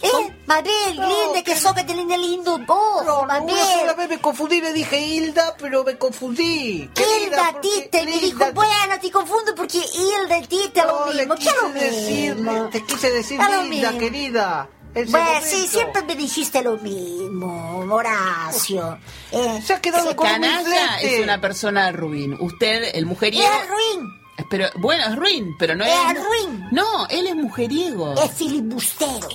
[0.00, 3.82] Eh, Mabel, No, que que- sos que te linda lindo vos, No, no, una sola
[3.92, 3.96] Mabel.
[3.96, 6.88] vez me confundí, le dije Hilda, pero me confundí.
[6.96, 11.34] Hilda, y me dijo, bueno, te confundo porque Hilda y Tita es No, lo mismo.
[11.34, 12.68] ¿Qué lo mismo?
[12.70, 14.68] te quise decir Hilda, querida.
[14.94, 18.98] Bueno, sí, siempre me dijiste lo mismo, Horacio.
[19.30, 22.36] Eh, Se ha quedado con Canalla es una persona ruin.
[22.40, 23.46] Usted, el mujeriego.
[23.46, 24.08] Es ruin,
[24.48, 25.92] Pero, bueno, es ruin, pero no es.
[25.92, 26.68] Es ruin.
[26.72, 28.14] No, él es mujeriego.
[28.14, 29.28] es filibustero.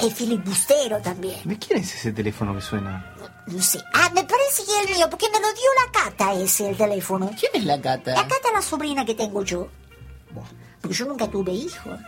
[0.00, 1.40] Es filibustero también.
[1.44, 3.14] ¿De quién es ese teléfono que suena?
[3.46, 3.80] No sé.
[3.94, 6.76] Ah, me parece que es el mío, porque me lo dio la Cata ese, el
[6.76, 7.30] teléfono.
[7.38, 8.12] ¿Quién es la cata?
[8.14, 9.68] La Cata es la sobrina que tengo yo.
[10.80, 11.98] Porque yo nunca tuve hijos.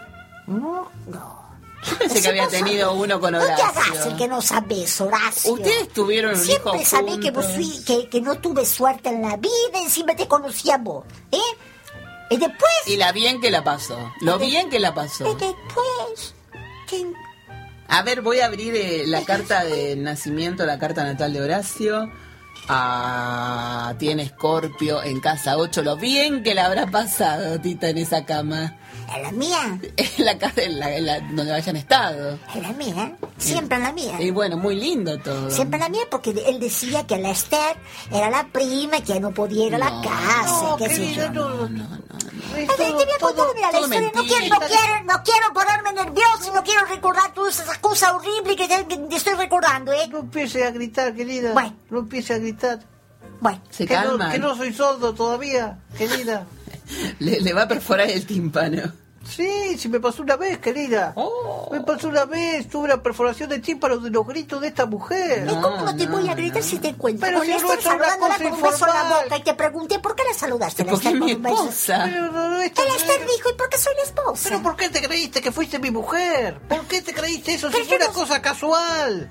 [0.47, 1.47] No, no.
[1.85, 3.03] Yo pensé que había no tenido sabés.
[3.05, 4.17] uno con No te hagas el Horacio.
[4.17, 5.53] que no sabes, Horacio.
[5.53, 9.23] Ustedes tuvieron un Siempre hijo sabés que, vos fui- que, que no tuve suerte en
[9.23, 11.05] la vida, encima te conocí a vos.
[11.31, 11.39] ¿Eh?
[12.31, 12.73] Y después...
[12.87, 13.97] Y la bien que la pasó.
[14.23, 15.25] Lo bien que la pasó.
[15.31, 16.35] Y después...
[16.89, 17.13] que-
[17.89, 22.11] A ver, voy a abrir eh, la carta de nacimiento, la carta natal de Horacio.
[22.69, 25.83] Ah, tiene Escorpio en casa 8.
[25.83, 28.77] Lo bien que la habrá pasado, Tita, en esa cama.
[29.15, 29.79] ¿Es la mía?
[29.97, 32.39] En la casa en la- en la- donde hayan estado.
[32.55, 33.17] Es la mía.
[33.39, 34.21] Siempre en la mía.
[34.21, 35.51] Y bueno, muy lindo todo.
[35.51, 37.77] Siempre la mía porque él decía que la Esther
[38.11, 41.27] era la prima que no podía ir a la No, casa, No, qué sé querida,
[41.27, 41.33] yo.
[41.33, 41.49] no.
[41.51, 41.97] No, no, no.
[42.57, 44.11] Es A ver, todo- te voy a contar, todo- mira, la todo historia.
[44.15, 48.13] No quiero, no, quiero, no quiero ponerme nerviosa y no quiero recordar todas esas cosas
[48.13, 50.09] horribles que te, que te estoy recordando, ¿eh?
[50.09, 51.53] No empiece a gritar, querida.
[51.53, 51.75] Bueno.
[51.91, 52.81] No empiece a gritar.
[53.41, 54.33] Bueno, Se que, no, calma.
[54.33, 56.47] que no soy sordo todavía, querida.
[57.19, 58.93] Le, le va a perforar el tímpano.
[59.29, 61.13] Sí, sí me pasó una vez, querida.
[61.17, 61.69] Oh.
[61.73, 65.49] Me pasó una vez, tuve una perforación de tímpano de los gritos de esta mujer.
[65.51, 66.69] ¿y cómo no te no, voy a gritar no.
[66.69, 68.95] si te encuentro Pero con si la no es una cosa con un beso en
[68.95, 72.03] la boca y te pregunté por qué la saludaste Esther mi esposa.
[72.09, 74.49] Pero, no, Esther es- dijo, ¿y por qué soy la esposa?
[74.49, 76.61] Pero ¿por qué te creíste que fuiste mi mujer?
[76.69, 79.29] ¿Por qué te creíste eso Pero si fue una cosa casual?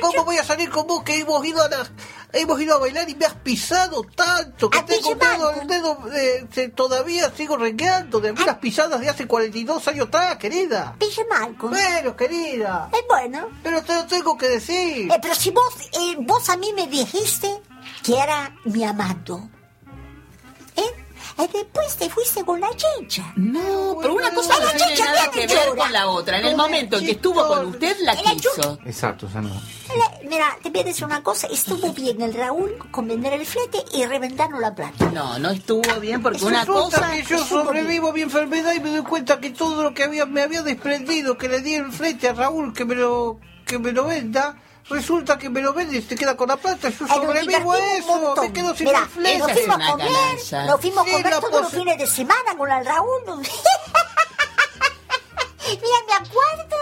[0.00, 1.90] ¿Cómo voy a salir con vos que hemos ido a la-
[2.32, 6.68] hemos ido a bailar y me has pisado tanto que tengo dedo, el dedo eh,
[6.74, 10.94] todavía sigo rengueando de algunas pisadas de hace 42 años atrás, querida?
[10.98, 11.72] Pille Malcolm.
[11.72, 13.48] Bueno, querida, Es bueno.
[13.62, 15.10] pero te lo tengo que decir.
[15.10, 17.60] Eh, pero si vos, eh, vos a mí me dijiste
[18.04, 19.48] que era mi amado.
[21.38, 23.32] Y después te fuiste con la chicha.
[23.36, 26.38] No, pero una cosa no Ay, tiene chicha, nada que ver con la otra.
[26.38, 28.78] En el No, momento en que estuvo con usted, la quiso.
[28.86, 29.50] Exacto, o sea, no.
[29.50, 31.46] La- Mira, te voy a decir una cosa.
[31.48, 35.10] Estuvo bien el Raúl con vender el flete y reventarnos la plata.
[35.12, 37.12] No, no estuvo bien porque una Resulta cosa.
[37.12, 40.24] que yo sobrevivo a mi enfermedad y me doy cuenta que todo lo que había
[40.26, 43.92] me había desprendido, que le di el flete a Raúl que me lo que me
[43.92, 44.56] lo venda,
[44.88, 46.88] resulta que me lo vende y se queda con la plata.
[46.90, 49.38] Yo sobrevivo a eso, me quedo sin Mira, flete.
[49.38, 50.08] Nos fuimos a comer,
[50.66, 53.20] nos fuimos a Sí, comer todos los fines de semana con el Raúl.
[55.66, 56.76] Mira, me acuerdo.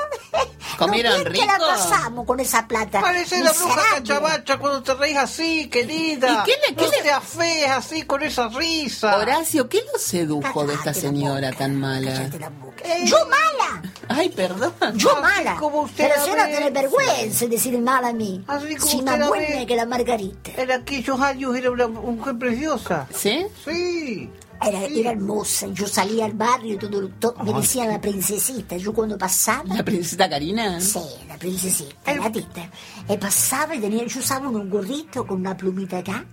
[0.77, 1.67] ¿Comieron lo bien que la rico?
[1.69, 3.01] pasamos con esa plata.
[3.01, 6.45] Parece la bruja cachabacha cuando te reís así, querida.
[6.47, 9.17] ¿Y qué le- qué no le- seas fea así con esa risa.
[9.17, 12.13] Horacio, ¿qué lo sedujo de esta Cállate señora boca, tan mala?
[12.13, 12.83] cállate la boca.
[12.85, 13.05] Eh.
[13.07, 13.83] Yo mala.
[14.09, 14.73] Ay, perdón.
[14.97, 15.57] Yo Así mala.
[15.57, 16.51] como usted Pero no ve.
[16.51, 18.45] tiene vergüenza de decir mal a mí.
[18.47, 19.67] Así como Si usted más buena ve.
[19.67, 20.51] que la Margarita.
[20.57, 23.07] En aquellos años era una mujer preciosa.
[23.15, 23.47] ¿Sí?
[23.65, 24.31] Sí.
[24.63, 25.67] Era, era hermosa.
[25.69, 28.77] Yo salía al barrio y todo, todo- me decían la princesita.
[28.77, 29.65] Yo cuando pasaba.
[29.75, 30.81] ¿La princesita Karina?
[30.81, 32.71] Sí, la princesita, la tita.
[33.09, 36.25] Eh, pasaba y tenía, yo usaba un gorrito con una plumita acá.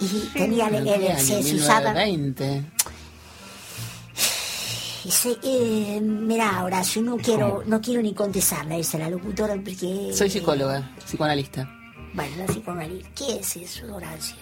[0.00, 1.92] Y tenía el, ¿En qué el- se, se usaba.
[1.94, 2.64] 1920.
[5.04, 9.54] y se- eh, mira, Horacio, no quiero, no quiero ni contestarle a esa la locutora
[9.54, 10.12] porque.
[10.14, 11.68] Soy psicóloga, psicoanalista.
[12.12, 13.08] Bueno, la psicoanalista.
[13.14, 14.36] ¿Qué es eso, Horacio?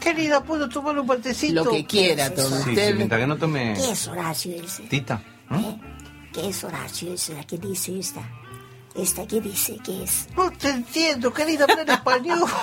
[0.00, 1.64] Querida, ¿puedo tomar un partecito?
[1.64, 2.62] Lo que quiera, ¿Qué es todo?
[2.62, 2.88] Sí, usted.
[2.88, 4.82] sí, mientras que no tome ¿Qué es Horacio ese?
[4.84, 5.22] tita.
[5.50, 5.76] ¿Eh?
[6.32, 7.34] ¿Qué es Horacio ese?
[7.34, 8.22] ¿La que dice esta?
[8.98, 9.76] ¿Esta qué dice?
[9.84, 10.26] ¿Qué es?
[10.36, 12.44] No te entiendo, querida, habla en español.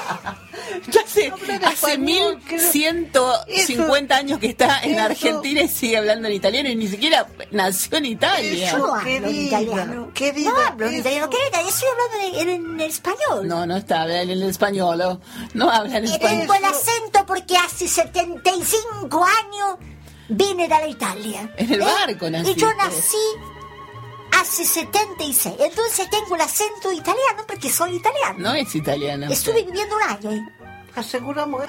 [0.89, 5.97] Ya hace, hace español, que no- 1150 años que está en eso- Argentina y sigue
[5.97, 8.71] hablando en italiano y ni siquiera nació en Italia.
[8.71, 10.11] Yo no hablo en querida, italiano.
[10.13, 10.99] querida, no hablo en eso.
[11.01, 11.29] italiano.
[11.29, 11.37] ¿Qué?
[11.53, 13.47] Yo estoy hablando en, en- en español.
[13.47, 15.01] No, no está, habla en el español.
[15.01, 15.21] ¿o?
[15.53, 16.39] No habla en Y español.
[16.39, 19.77] tengo el acento porque hace 75 años
[20.29, 21.41] vine de la Italia.
[21.43, 21.63] ¿eh?
[21.65, 22.59] En el barco Y naciste.
[22.61, 23.17] yo nací
[24.39, 25.55] hace 76.
[25.59, 28.35] Entonces tengo el acento italiano porque soy italiano.
[28.39, 29.27] No es italiano.
[29.31, 30.31] Estuve viviendo un año.
[30.31, 30.41] ¿eh?
[30.95, 31.63] Aseguramos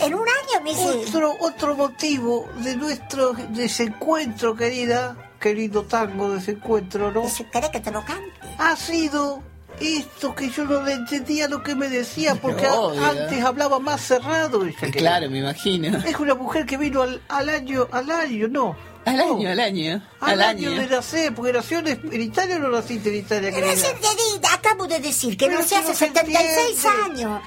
[0.00, 0.88] En un año me hice...
[1.08, 7.22] otro, otro motivo de nuestro desencuentro, querida, querido tango desencuentro, ¿no?
[7.52, 8.30] ¿querés que te lo cante?
[8.58, 9.42] Ha sido
[9.80, 14.00] esto que yo no le entendía lo que me decía, porque a- antes hablaba más
[14.02, 14.64] cerrado.
[14.64, 14.98] ella, querida.
[15.00, 15.98] Claro, me imagino.
[15.98, 18.76] Es una mujer que vino al, al año, al año, no.
[19.04, 20.02] Al año, al año.
[20.20, 20.80] Al, Al año, año.
[20.82, 24.54] de nacer, porque nació en, Italia o no naciste en Italia, Pero querida.
[24.54, 27.22] acabo de decir que hace no se 76 entiende.
[27.22, 27.42] años.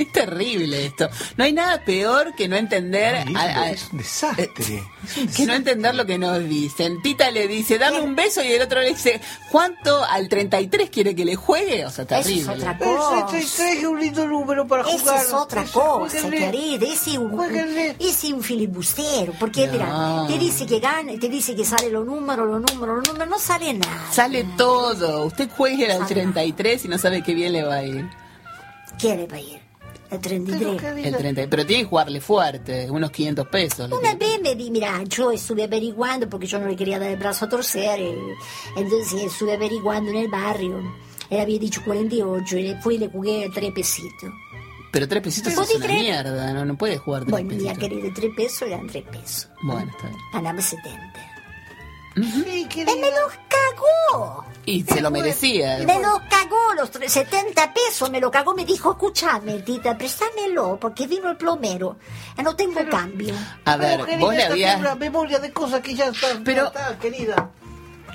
[0.00, 1.08] Es terrible esto.
[1.36, 4.50] No hay nada peor que no entender Lindo, a- a- es un desastre.
[5.36, 7.02] que no entender lo que nos dicen.
[7.02, 9.20] Tita le dice, dame un beso y el otro le dice,
[9.50, 11.84] ¿cuánto al 33 quiere que le juegue?
[11.84, 12.52] O sea, Eso es terrible.
[12.54, 13.28] otra El cosa.
[13.30, 15.24] 63 es un lindo número para jugar.
[15.24, 16.86] es otra cosa, querido.
[16.86, 19.34] Ese es un, un filibustero.
[19.38, 19.72] Porque, No.
[19.72, 23.28] mira, te dice que gana, te dice que sale los números, los números, los números.
[23.28, 24.06] No sale nada.
[24.12, 25.26] Sale todo.
[25.26, 28.08] Usted juegue al 33 y no sabe qué bien le va a ir.
[28.98, 29.60] Quiere para ir.
[30.10, 30.80] El Pero, 33.
[30.80, 33.90] querida, El 30, pero tiene que jugarle fuerte, unos 500 pesos.
[33.92, 37.16] Una vez me di, mira, yo estuve averiguando porque yo no le quería dar el
[37.16, 38.00] brazo a torcer.
[38.00, 38.18] eh,
[38.76, 40.80] entonces estuve averiguando en el barrio.
[41.30, 44.30] Él había dicho 48 y después le jugué tres pesitos.
[44.92, 47.78] Pero tres pesitos ¿Vos es una mierda, no, no puede jugar tres Bueno, mira, pesitos.
[47.88, 49.48] querido, tres pesos eran tres pesos.
[49.62, 50.18] Bueno, está bien.
[50.32, 51.29] Ganaba 70.
[52.14, 52.92] Sí, querida.
[52.92, 54.44] ¡Él me los cagó!
[54.66, 55.78] Y se lo merecía.
[55.78, 60.78] Me los cagó los tre- 70 pesos, me lo cagó, me dijo, escúchame, tita, préstamelo,
[60.78, 61.96] porque vino el plomero,
[62.38, 63.34] y no tengo cambio.
[63.64, 64.74] A Pero, ver, querida, vos le esta habías...
[64.74, 66.44] tiene una memoria de cosas que ya están.
[66.44, 67.50] Pero- está, querida.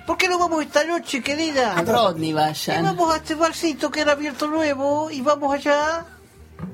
[0.05, 1.73] ¿Por qué no vamos esta noche, querida?
[1.75, 2.83] A Rodney Y vayan.
[2.83, 6.05] vamos a este barcito que era abierto nuevo y vamos allá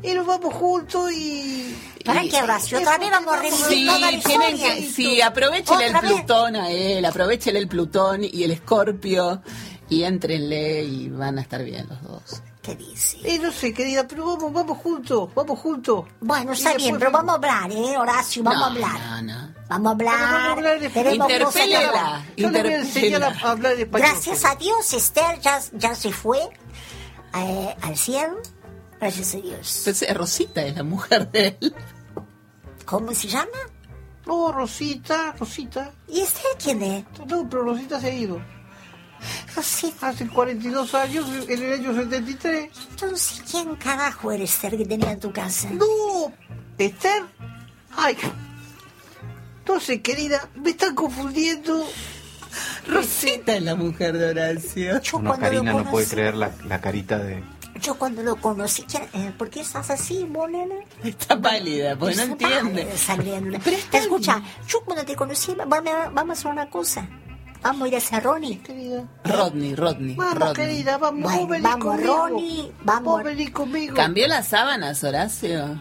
[0.04, 1.76] y nos vamos juntos y...
[2.06, 2.80] ¿Para qué, Horacio?
[2.80, 4.76] Otra vez vamos a revivir Sí, toda la tienen historia.
[4.76, 6.12] que, sí, aprovechele el Otra vez.
[6.18, 9.42] Plutón a él, aprovechele el Plutón y el Escorpio
[9.90, 12.42] y entrenle y van a estar bien los dos.
[12.62, 13.18] ¿Qué dice?
[13.28, 16.06] Y no sé, querida, pero vamos, vamos juntos, vamos juntos.
[16.20, 18.44] Bueno, está bien, pero vamos a hablar, ¿eh, Horacio?
[18.44, 19.24] Vamos No, a hablar.
[19.24, 19.54] no, no.
[19.68, 20.20] Vamos a hablar.
[20.20, 21.88] Vamos a hablar de- Tenemos cosas que Interpélela.
[21.88, 22.22] hablar.
[22.38, 23.48] Yo le voy a enseñar a, Interpela.
[23.48, 24.08] a hablar español.
[24.12, 26.40] Gracias a Dios, Esther ya, ya se fue
[27.36, 28.38] eh, al cielo.
[29.02, 29.82] Gracias a Dios.
[29.84, 31.74] Pensé, Rosita es la mujer de él.
[32.86, 33.48] ¿Cómo se llama?
[34.28, 35.92] No, Rosita, Rosita.
[36.08, 37.06] ¿Y Esther quién es?
[37.28, 38.40] No, pero Rosita se ha ido.
[39.56, 40.10] Rosita.
[40.10, 42.70] Hace 42 años, en el año 73.
[42.92, 45.72] Entonces, ¿quién carajo eres Esther que tenía en tu casa?
[45.72, 46.32] No,
[46.78, 47.24] Esther.
[47.98, 48.16] Ay.
[49.68, 51.88] No sé, querida, me están confundiendo.
[52.88, 55.02] Rosita es la mujer de Horacio.
[55.02, 57.44] Yo lo Karina, no puede creer la, la carita de...
[57.82, 60.76] yo cuando lo conocí, ¿quién- eh, ¿por qué estás así, vos, nena?
[61.04, 62.84] Está pálida, porque no entiende.
[62.84, 63.60] padre saliendo.
[63.64, 67.08] Pero está Escucha, yo cuando te conocí, vamos, a- hacer una cosa.
[67.64, 68.60] Vamos a ir a hacer Ronnie.
[68.60, 69.08] Querida.
[69.24, 70.54] Rodney, Rodney, Vamos, Rodney.
[70.56, 72.18] querida, vamos, Bueno, vos vamos, conmigo.
[72.18, 73.24] Ronnie, vamos.
[73.24, 73.96] Vos conmigo.
[73.96, 75.80] ¿Cambió las sábanas, Horacio?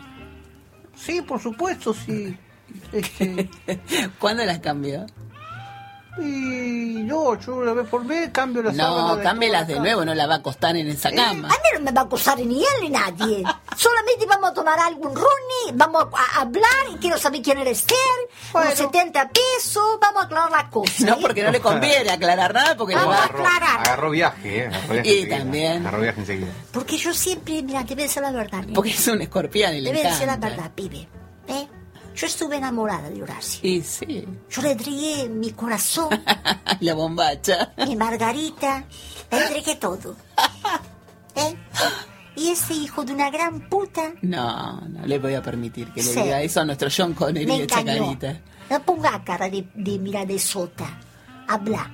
[0.94, 2.36] Sí, por supuesto, sí.
[2.92, 3.48] Este,
[4.20, 5.04] ¿Cuándo las cambió?
[6.18, 9.90] Y no, yo una vez por mes cambio las sábanas No, cámbelas de toda la
[9.90, 11.48] nuevo, no la va a acostar en esa cama.
[11.48, 13.44] A mí no me va a acusar ni él ni nadie.
[13.76, 18.28] Solamente vamos a tomar algún ronnie, vamos a hablar y quiero saber quién eres él.
[18.52, 18.68] Bueno.
[18.68, 21.00] Unos 70 pesos, vamos a aclarar las cosas.
[21.00, 21.18] No, ¿eh?
[21.20, 23.80] porque no le conviene aclarar nada, porque le Vamos va a aclarar.
[23.80, 24.66] Agarró viaje, ¿eh?
[24.66, 25.38] Agarró viaje Y enseguida.
[25.38, 25.86] también.
[25.86, 26.52] Agarró viaje enseguida.
[26.72, 28.64] Porque yo siempre, mira, debe ser la verdad.
[28.74, 30.48] Porque es un escorpión y le Debe ser la encanta.
[30.48, 31.08] verdad, pibe.
[31.48, 31.68] ¿eh?
[32.20, 33.60] Yo estuve enamorada de Horacio.
[33.66, 36.08] Y sí, Yo le entregué mi corazón,
[36.80, 37.72] la bombacha.
[37.86, 38.84] mi margarita,
[39.30, 40.16] le entregué todo.
[41.36, 41.56] ¿Eh?
[42.36, 46.12] Y ese hijo de una gran puta No, no le voy a permitir que le
[46.12, 46.20] Sí.
[46.20, 47.66] diga eso a nuestro John Connery me de.
[47.66, 48.40] Chacarita.
[48.68, 50.98] No ponga cara de, de mira de sota.
[51.48, 51.90] Habla.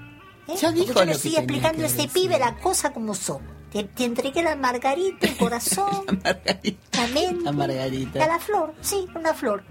[0.48, 0.54] ¿eh?
[0.60, 3.42] Ya dijo Porque yo le estoy explicando a este pibe las cosas como son.
[3.70, 7.00] Te, te entregué la margarita, el corazón, Margarita.
[7.00, 7.44] la mente.
[7.44, 8.24] La Margarita.
[8.24, 9.62] a la flor, sí, una flor.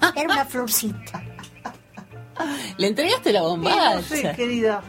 [0.16, 1.22] Era una florcita.
[2.78, 4.82] Le entregaste la No sé, querida.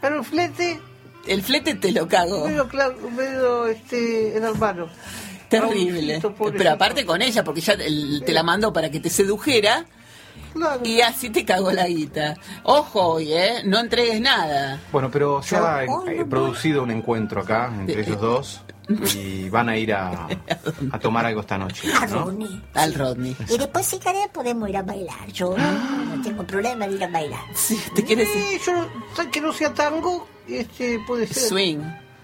[0.00, 0.80] Pero el flete,
[1.26, 2.46] El flete te lo cago.
[2.46, 4.88] medio claro, medio este, el hermano.
[5.48, 6.20] Terrible.
[6.20, 6.52] Pobrecito.
[6.58, 9.84] Pero aparte con ella, porque ya el- te la mandó para que te sedujera
[10.52, 10.80] Claro.
[10.84, 12.36] y así te cagó la guita.
[12.64, 13.62] Ojo hoy, ¿eh?
[13.64, 14.80] No entregues nada.
[14.92, 19.68] Bueno, pero se ha Yo- eh, producido un encuentro acá entre ellos dos y van
[19.68, 20.28] a ir a,
[20.92, 21.92] a tomar algo esta noche.
[22.00, 22.24] A ¿no?
[22.26, 22.62] Ronnie.
[22.74, 23.36] Al Rodney.
[23.48, 25.26] Y después si querés podemos ir a bailar.
[25.32, 27.40] Yo no tengo problema de ir a bailar.
[27.54, 30.26] Sí, te quieres Sí, yo, ¿sabes que no sea tango?
[30.48, 31.48] Este, puede ser.
[31.48, 31.78] swing.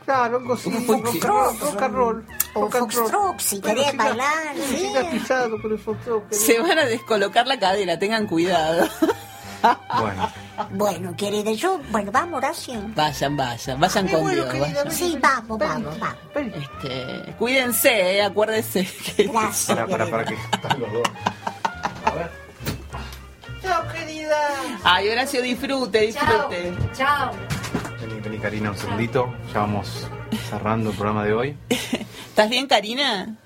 [0.05, 0.68] Claro, algo así.
[0.68, 2.24] Un Rock, and roll.
[2.55, 4.93] O foxtrot, si querés bailar, sí.
[5.10, 6.32] Pisado foxtrot.
[6.32, 8.89] Se van a descolocar la cadera, tengan cuidado.
[10.01, 10.28] Bueno,
[10.74, 12.81] Bueno, querida, yo, bueno, vamos, Horacio.
[12.94, 14.53] Vayan, vayan, vayan Qué con bueno, Dios.
[14.53, 14.85] querida, vayan.
[14.89, 16.16] ven, Sí, ven, vamos, ven, vamos, vamos.
[16.35, 16.55] ven.
[16.55, 19.66] Este, cuídense, eh, acuérdense que Gracias.
[19.77, 21.03] para, para, para que están los dos.
[23.62, 24.36] Chao, querida.
[24.82, 26.74] Ay, Horacio, disfrute, disfrute.
[26.97, 27.32] Chao.
[28.01, 29.32] Vení, vení, Karina, un segundito.
[29.53, 30.09] Ya vamos
[30.49, 31.57] cerrando el programa de hoy.
[31.69, 33.36] ¿Estás bien, Karina?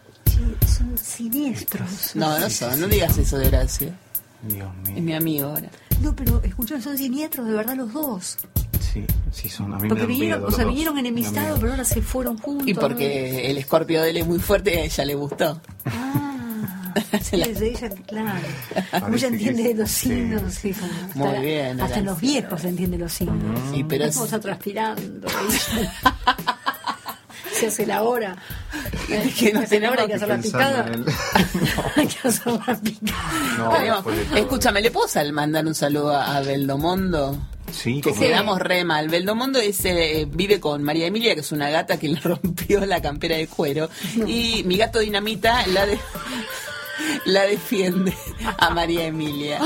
[0.66, 2.14] Son siniestros.
[2.14, 3.90] No, no son, no digas eso de Horacio.
[4.42, 5.02] Dios Es mío.
[5.02, 5.68] mi amigo ahora.
[6.02, 8.36] No, pero escuchan, son siniestros de verdad los dos.
[8.80, 9.72] Sí, sí son.
[9.74, 12.66] A mí me Porque vinieron, o sea, vinieron enemistados, pero ahora se fueron juntos.
[12.68, 15.60] Y porque el escorpio de él es muy fuerte y a ella le gustó.
[15.86, 18.40] Ah, sí, ella, claro.
[18.90, 19.68] Parece Ella que entiende sí.
[19.68, 20.08] de los Sí.
[20.08, 20.54] signos.
[20.54, 23.60] Sí, como Muy hasta- bien, Hasta los viejos entienden los signos.
[23.72, 25.28] Sí, pero es- transpirando.
[27.58, 28.36] Se hace la hora.
[29.08, 30.86] Que Se no la hora, hay que hacer la picada.
[31.96, 34.04] Hay que hacer la picada.
[34.34, 37.38] Escúchame, ¿le puedo mandar un saludo a, Beldomondo?
[37.72, 39.08] Sí, Que quedamos re mal.
[39.08, 43.00] Beldomondo es, eh, vive con María Emilia, que es una gata que le rompió la
[43.02, 43.88] campera de cuero.
[44.26, 45.98] Y mi gato Dinamita la, de-
[47.24, 48.16] la defiende
[48.58, 49.60] a María Emilia.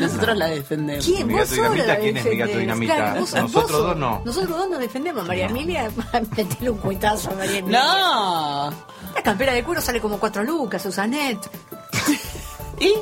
[0.00, 1.04] Nosotros la defendemos.
[1.04, 1.28] ¿Quién?
[1.28, 2.94] ¿Vos sola la ¿quién es mi gato dinamita?
[2.96, 4.22] Claro, vos- Nosotros vos- dos no.
[4.24, 5.26] Nosotros dos nos defendemos.
[5.26, 5.90] María Emilia,
[6.36, 7.82] metele un cuetazo a María Emilia.
[7.82, 8.70] No.
[9.14, 11.38] La campera de cuero sale como cuatro lucas, Susanet.
[12.80, 12.94] ¿Y?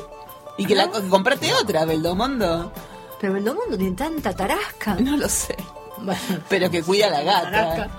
[0.57, 2.71] ¿Y que, la, que comprate otra, Beldomondo?
[3.19, 4.95] Pero el mundo tiene tanta tarasca.
[4.95, 5.55] No lo sé.
[5.99, 7.89] Bueno, Pero que cuida a la tarasca.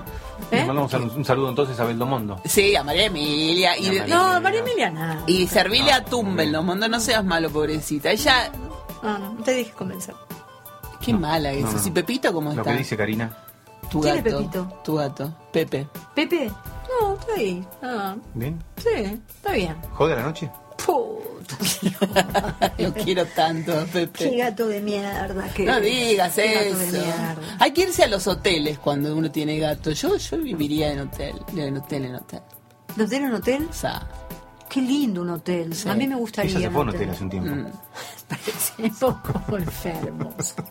[0.50, 0.64] Le ¿Eh?
[0.66, 2.40] mandamos un, un saludo entonces a Beldomondo.
[2.44, 3.76] Sí, a María Emilia.
[3.78, 5.22] Y, Y a María No, María Emilia nada.
[5.26, 6.04] y servirle a
[6.34, 8.10] Beldomondo, no seas malo, pobrecita.
[8.10, 8.50] Ella,
[9.02, 10.14] No, no, no te dejes convencer.
[11.00, 11.66] qué mala eso.
[11.68, 11.86] no, no.
[11.86, 12.72] ¿Y Pepito cómo Lo está?
[12.72, 13.36] que dice Karina.
[13.90, 14.22] Tu ¿Quién es.
[14.22, 14.80] Pepito?
[14.84, 15.34] Tu gato.
[15.52, 15.86] Pepe.
[16.14, 16.50] ¿Pepe?
[17.00, 17.66] No, está ahí.
[17.82, 18.62] Ah, ¿Bien?
[18.76, 18.88] sí,
[19.28, 19.76] está bien.
[19.92, 20.50] ¿Jode a la noche?
[20.76, 24.36] Puta, Lo quiero tanto, qué Pepe.
[24.36, 25.48] gato de mierda.
[25.54, 26.96] Qué, No digas qué eso.
[27.58, 29.90] Hay que irse a los hoteles cuando uno tiene gato.
[29.92, 32.40] Yo, yo viviría en hotel, en hotel, en hotel.
[32.96, 33.66] ¿De hotel en hotel?
[33.70, 34.08] O sea,
[34.68, 35.74] Qué lindo un hotel.
[35.74, 35.86] Sí.
[35.88, 36.50] A mí me gustaría.
[36.50, 37.50] Ella se fue a un un hotel hace un tiempo.
[37.50, 37.66] mm.
[38.28, 40.54] Parecemos como enfermos.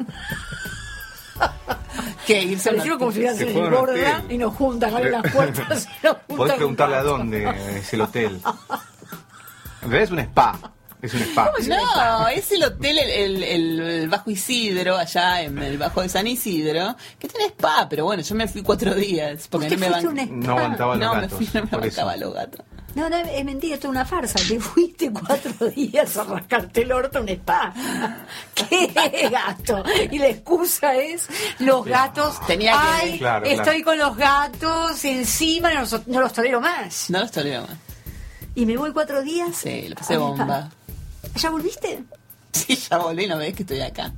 [2.26, 2.42] ¿qué?
[2.44, 4.32] Irse a un Parecemos como si hubieran Se sido fue a un gorda hotel.
[4.32, 6.38] y nos juntan, abren las puertas y nos juntan.
[6.38, 8.42] Podés un preguntarle a dónde es el hotel.
[9.84, 10.60] En realidad es un spa.
[11.02, 11.52] Es un spa.
[11.68, 16.10] No, es el hotel, el, el- el- el Bajo Isidro, allá en el Bajo de
[16.10, 19.86] San Isidro, que tiene spa, pero bueno, yo me fui cuatro días, porque ¿Vos no
[19.86, 20.30] te me fuiste a van...
[20.32, 21.38] un No aguantaba los No, me gatos.
[21.38, 22.66] fui, no me bancaba los gatos.
[22.94, 24.38] No, no, es mentira, esto es una farsa.
[24.48, 27.74] Te fuiste cuatro días a rascarte el orto en un spa.
[28.54, 29.84] ¡Qué gato!
[30.12, 31.26] Y la excusa es
[31.60, 32.46] los gatos.
[32.46, 37.10] Tenía que- Ay, Claro, estoy con los gatos encima, no los, no los tolero más.
[37.10, 37.70] No los tolero más.
[38.56, 39.56] Y me voy cuatro días.
[39.56, 40.70] Sí, lo pasé al bomba.
[41.36, 42.04] ¿Ya volviste?
[42.54, 44.12] Sí, ya volví, no ves que estoy acá.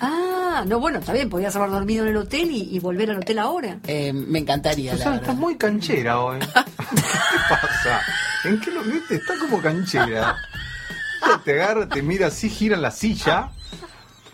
[0.00, 3.18] Ah, no, bueno, está bien, podías haber dormido en el hotel y, y volver al
[3.18, 3.78] hotel ahora.
[3.86, 5.22] Eh, me encantaría, O la sea, verdad.
[5.28, 6.38] estás muy canchera hoy.
[6.40, 8.00] ¿Qué pasa?
[8.42, 9.14] ¿En qué lo viste?
[9.14, 10.36] Está como canchera.
[11.44, 13.50] Te agarra, te mira así, gira la silla.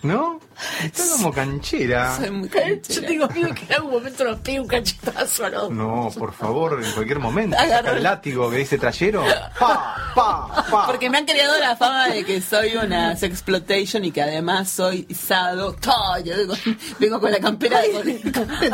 [0.06, 0.40] ¿No?
[0.82, 2.16] Está como canchera.
[2.16, 2.48] Soy muy
[2.88, 6.32] Yo tengo miedo que en algún momento nos pegue un cachetazo a los No, por
[6.32, 7.56] favor, en cualquier momento.
[7.58, 9.22] Agarra- Saca el látigo que dice trayero.
[9.58, 10.86] Pa, pa, pa.
[10.86, 15.06] Porque me han creado la fama de que soy una sexploitation y que además soy
[15.14, 15.74] sado.
[15.74, 16.54] Todo, yo vengo,
[16.98, 18.14] vengo con la campera de-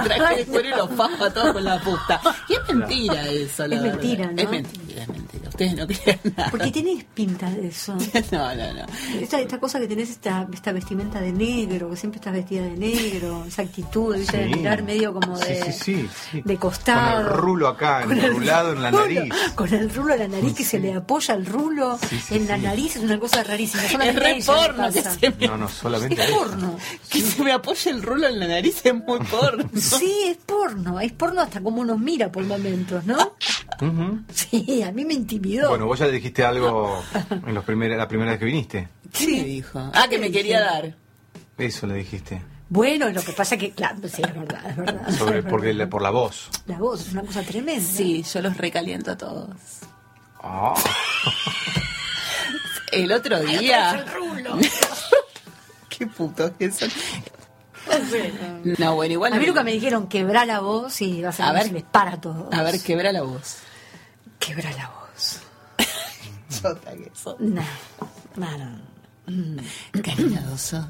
[0.05, 2.21] traje de cuero y los fajo a todos con la puta.
[2.49, 3.97] Y es mentira eso, la Es verdad.
[3.99, 4.41] mentira, ¿no?
[4.43, 5.22] Es mentira, es mentira.
[5.53, 6.51] Ustedes no crean nada.
[6.51, 7.95] Porque tenés pinta de eso.
[8.33, 8.87] No, no, no.
[9.20, 12.77] Esta, esta cosa que tenés, esta, esta vestimenta de negro, que siempre estás vestida de
[12.77, 14.39] negro, esa actitud ¿viste?
[14.39, 16.43] de mirar medio como de, sí, sí, sí.
[16.43, 17.24] de costado.
[17.24, 19.35] Con el rulo acá, Con el enrulado en la rulo, nariz.
[19.55, 22.49] Con el rulo en la nariz, que se le apoya el rulo Sí, sí, en
[22.49, 23.85] la nariz, es una cosa rarísima.
[23.85, 25.19] Es Solamente re porno que pasa.
[25.20, 26.77] se me, No, no, solamente Es porno.
[27.11, 29.69] que se me apoye el rulo en la nariz es muy porno.
[29.79, 31.01] Sí, es porno.
[31.01, 33.33] Es porno hasta como nos mira por momentos, ¿no?
[34.33, 35.15] Sí, a mí me
[35.69, 38.89] Bueno, vos ya le dijiste algo en los primer, la primera vez que viniste.
[39.12, 39.90] ¿Qué me dijo?
[39.94, 40.94] Ah, que me quería dar.
[41.59, 42.43] Eso le dijiste.
[42.69, 45.10] Bueno, lo que pasa que, claro, sí, es verdad, es verdad.
[45.19, 45.85] Sobre, es porque, verdad.
[45.85, 46.48] la- por la voz.
[46.66, 47.82] La voz es una cosa tremenda.
[47.85, 49.51] Sí, yo los recaliento a todos.
[50.43, 50.74] Ah,
[52.93, 54.05] El otro día.
[55.89, 56.90] Qué putos que son.
[58.78, 59.32] No, bueno, igual.
[59.32, 61.69] A mí nunca me dijeron quebrar la voz y vas a, A ver ver.
[61.69, 62.48] si les para todo.
[62.52, 63.59] A ver, quebra la voz.
[64.39, 65.02] Quebra la voz.
[67.39, 67.62] No,
[68.37, 70.03] no.
[70.03, 70.89] Cariñoso.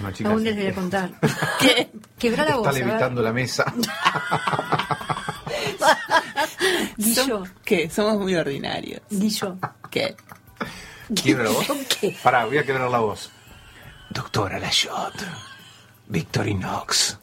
[0.00, 1.10] una chica Aún les voy a contar.
[1.60, 1.90] ¿Qué?
[2.18, 2.66] Quebra la voz.
[2.66, 2.86] está ver.
[2.86, 3.64] levitando la mesa.
[6.96, 7.88] Guillo, Som- ¿Qué?
[7.90, 9.00] Somos muy ordinarios.
[9.10, 9.56] Guillo.
[9.90, 10.16] ¿Qué?
[11.14, 11.66] ¿Quiebra la voz?
[12.00, 12.16] ¿Qué?
[12.22, 13.30] Pará, voy a quebrar la voz.
[14.10, 15.14] Doctora Lashot.
[16.08, 17.18] Victorinox.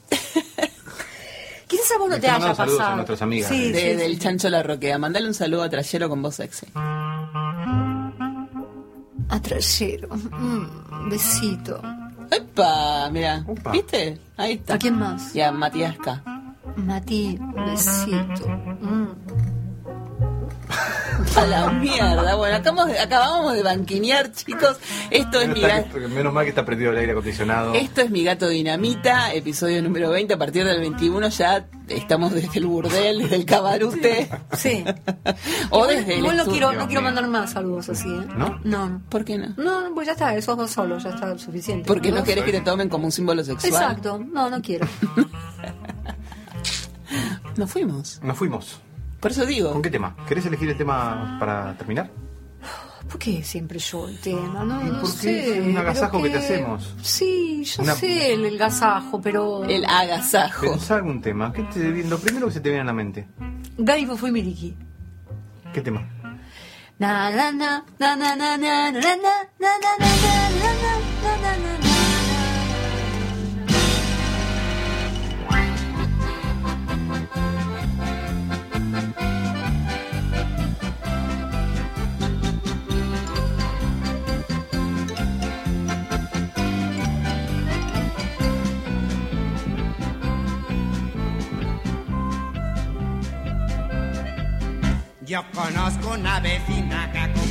[1.68, 2.96] Quizás a vos no te haya mandando saludos a pasado.
[2.98, 3.50] nuestras amigas.
[3.50, 4.20] Sí, De- sí, del sí.
[4.20, 4.98] chancho la roquea.
[4.98, 6.68] Mandale un saludo a Trayero con voz sexy.
[9.30, 10.10] A trayero.
[10.16, 11.82] Mm, besito.
[12.32, 13.10] ¡Epa!
[13.12, 13.46] Mira.
[13.72, 14.20] ¿viste?
[14.38, 14.76] Ahí está.
[14.76, 15.36] ¿A quién más?
[15.36, 16.22] Y a Matías K.
[16.76, 17.38] Mati,
[17.68, 18.48] besito.
[18.82, 19.08] Mm.
[21.36, 22.36] A la mierda.
[22.36, 24.78] Bueno, acabamos de, acabamos de banquinear, chicos.
[25.10, 26.10] Esto es mi Menos, gato.
[26.10, 27.74] menos mal que está prendido el aire acondicionado.
[27.74, 30.34] Esto es mi gato dinamita, episodio número 20.
[30.34, 34.30] A partir del 21 ya estamos desde el burdel, desde el cabarute.
[34.58, 34.84] Sí.
[35.72, 38.28] o desde el Igual no quiero, no quiero mandar más saludos así, ¿eh?
[38.38, 38.60] ¿No?
[38.64, 39.02] No, no.
[39.10, 39.54] ¿Por qué no?
[39.58, 41.88] No, no, pues ya está, esos dos solos, ya está suficiente.
[41.88, 42.26] Porque no Dos.
[42.26, 43.74] querés que te tomen como un símbolo sexual.
[43.74, 44.88] Exacto, no, no quiero.
[47.58, 48.20] Nos fuimos.
[48.24, 48.80] Nos fuimos.
[49.24, 49.72] Por eso digo.
[49.72, 50.16] ¿Con qué tema?
[50.28, 52.12] ¿Querés elegir el tema para terminar?
[53.10, 54.64] ¿Por qué siempre yo el tema?
[54.64, 55.58] No, Y no porque sé.
[55.60, 56.94] es un agasajo que te hacemos.
[57.02, 59.64] Sí, yo Una- sé el, el gasajo, pero.
[59.64, 60.62] El agasajo.
[60.72, 61.52] Pensá algún tema.
[61.54, 63.28] ¿Qué te, lo primero que se te viene a la mente.
[63.78, 64.76] Gaby fue Miliki.
[65.74, 66.06] ¿Qué tema?
[67.00, 70.50] Na na na na na na na na na na na na na na na
[70.60, 71.03] na na
[95.26, 97.43] Yo conozco una vecina que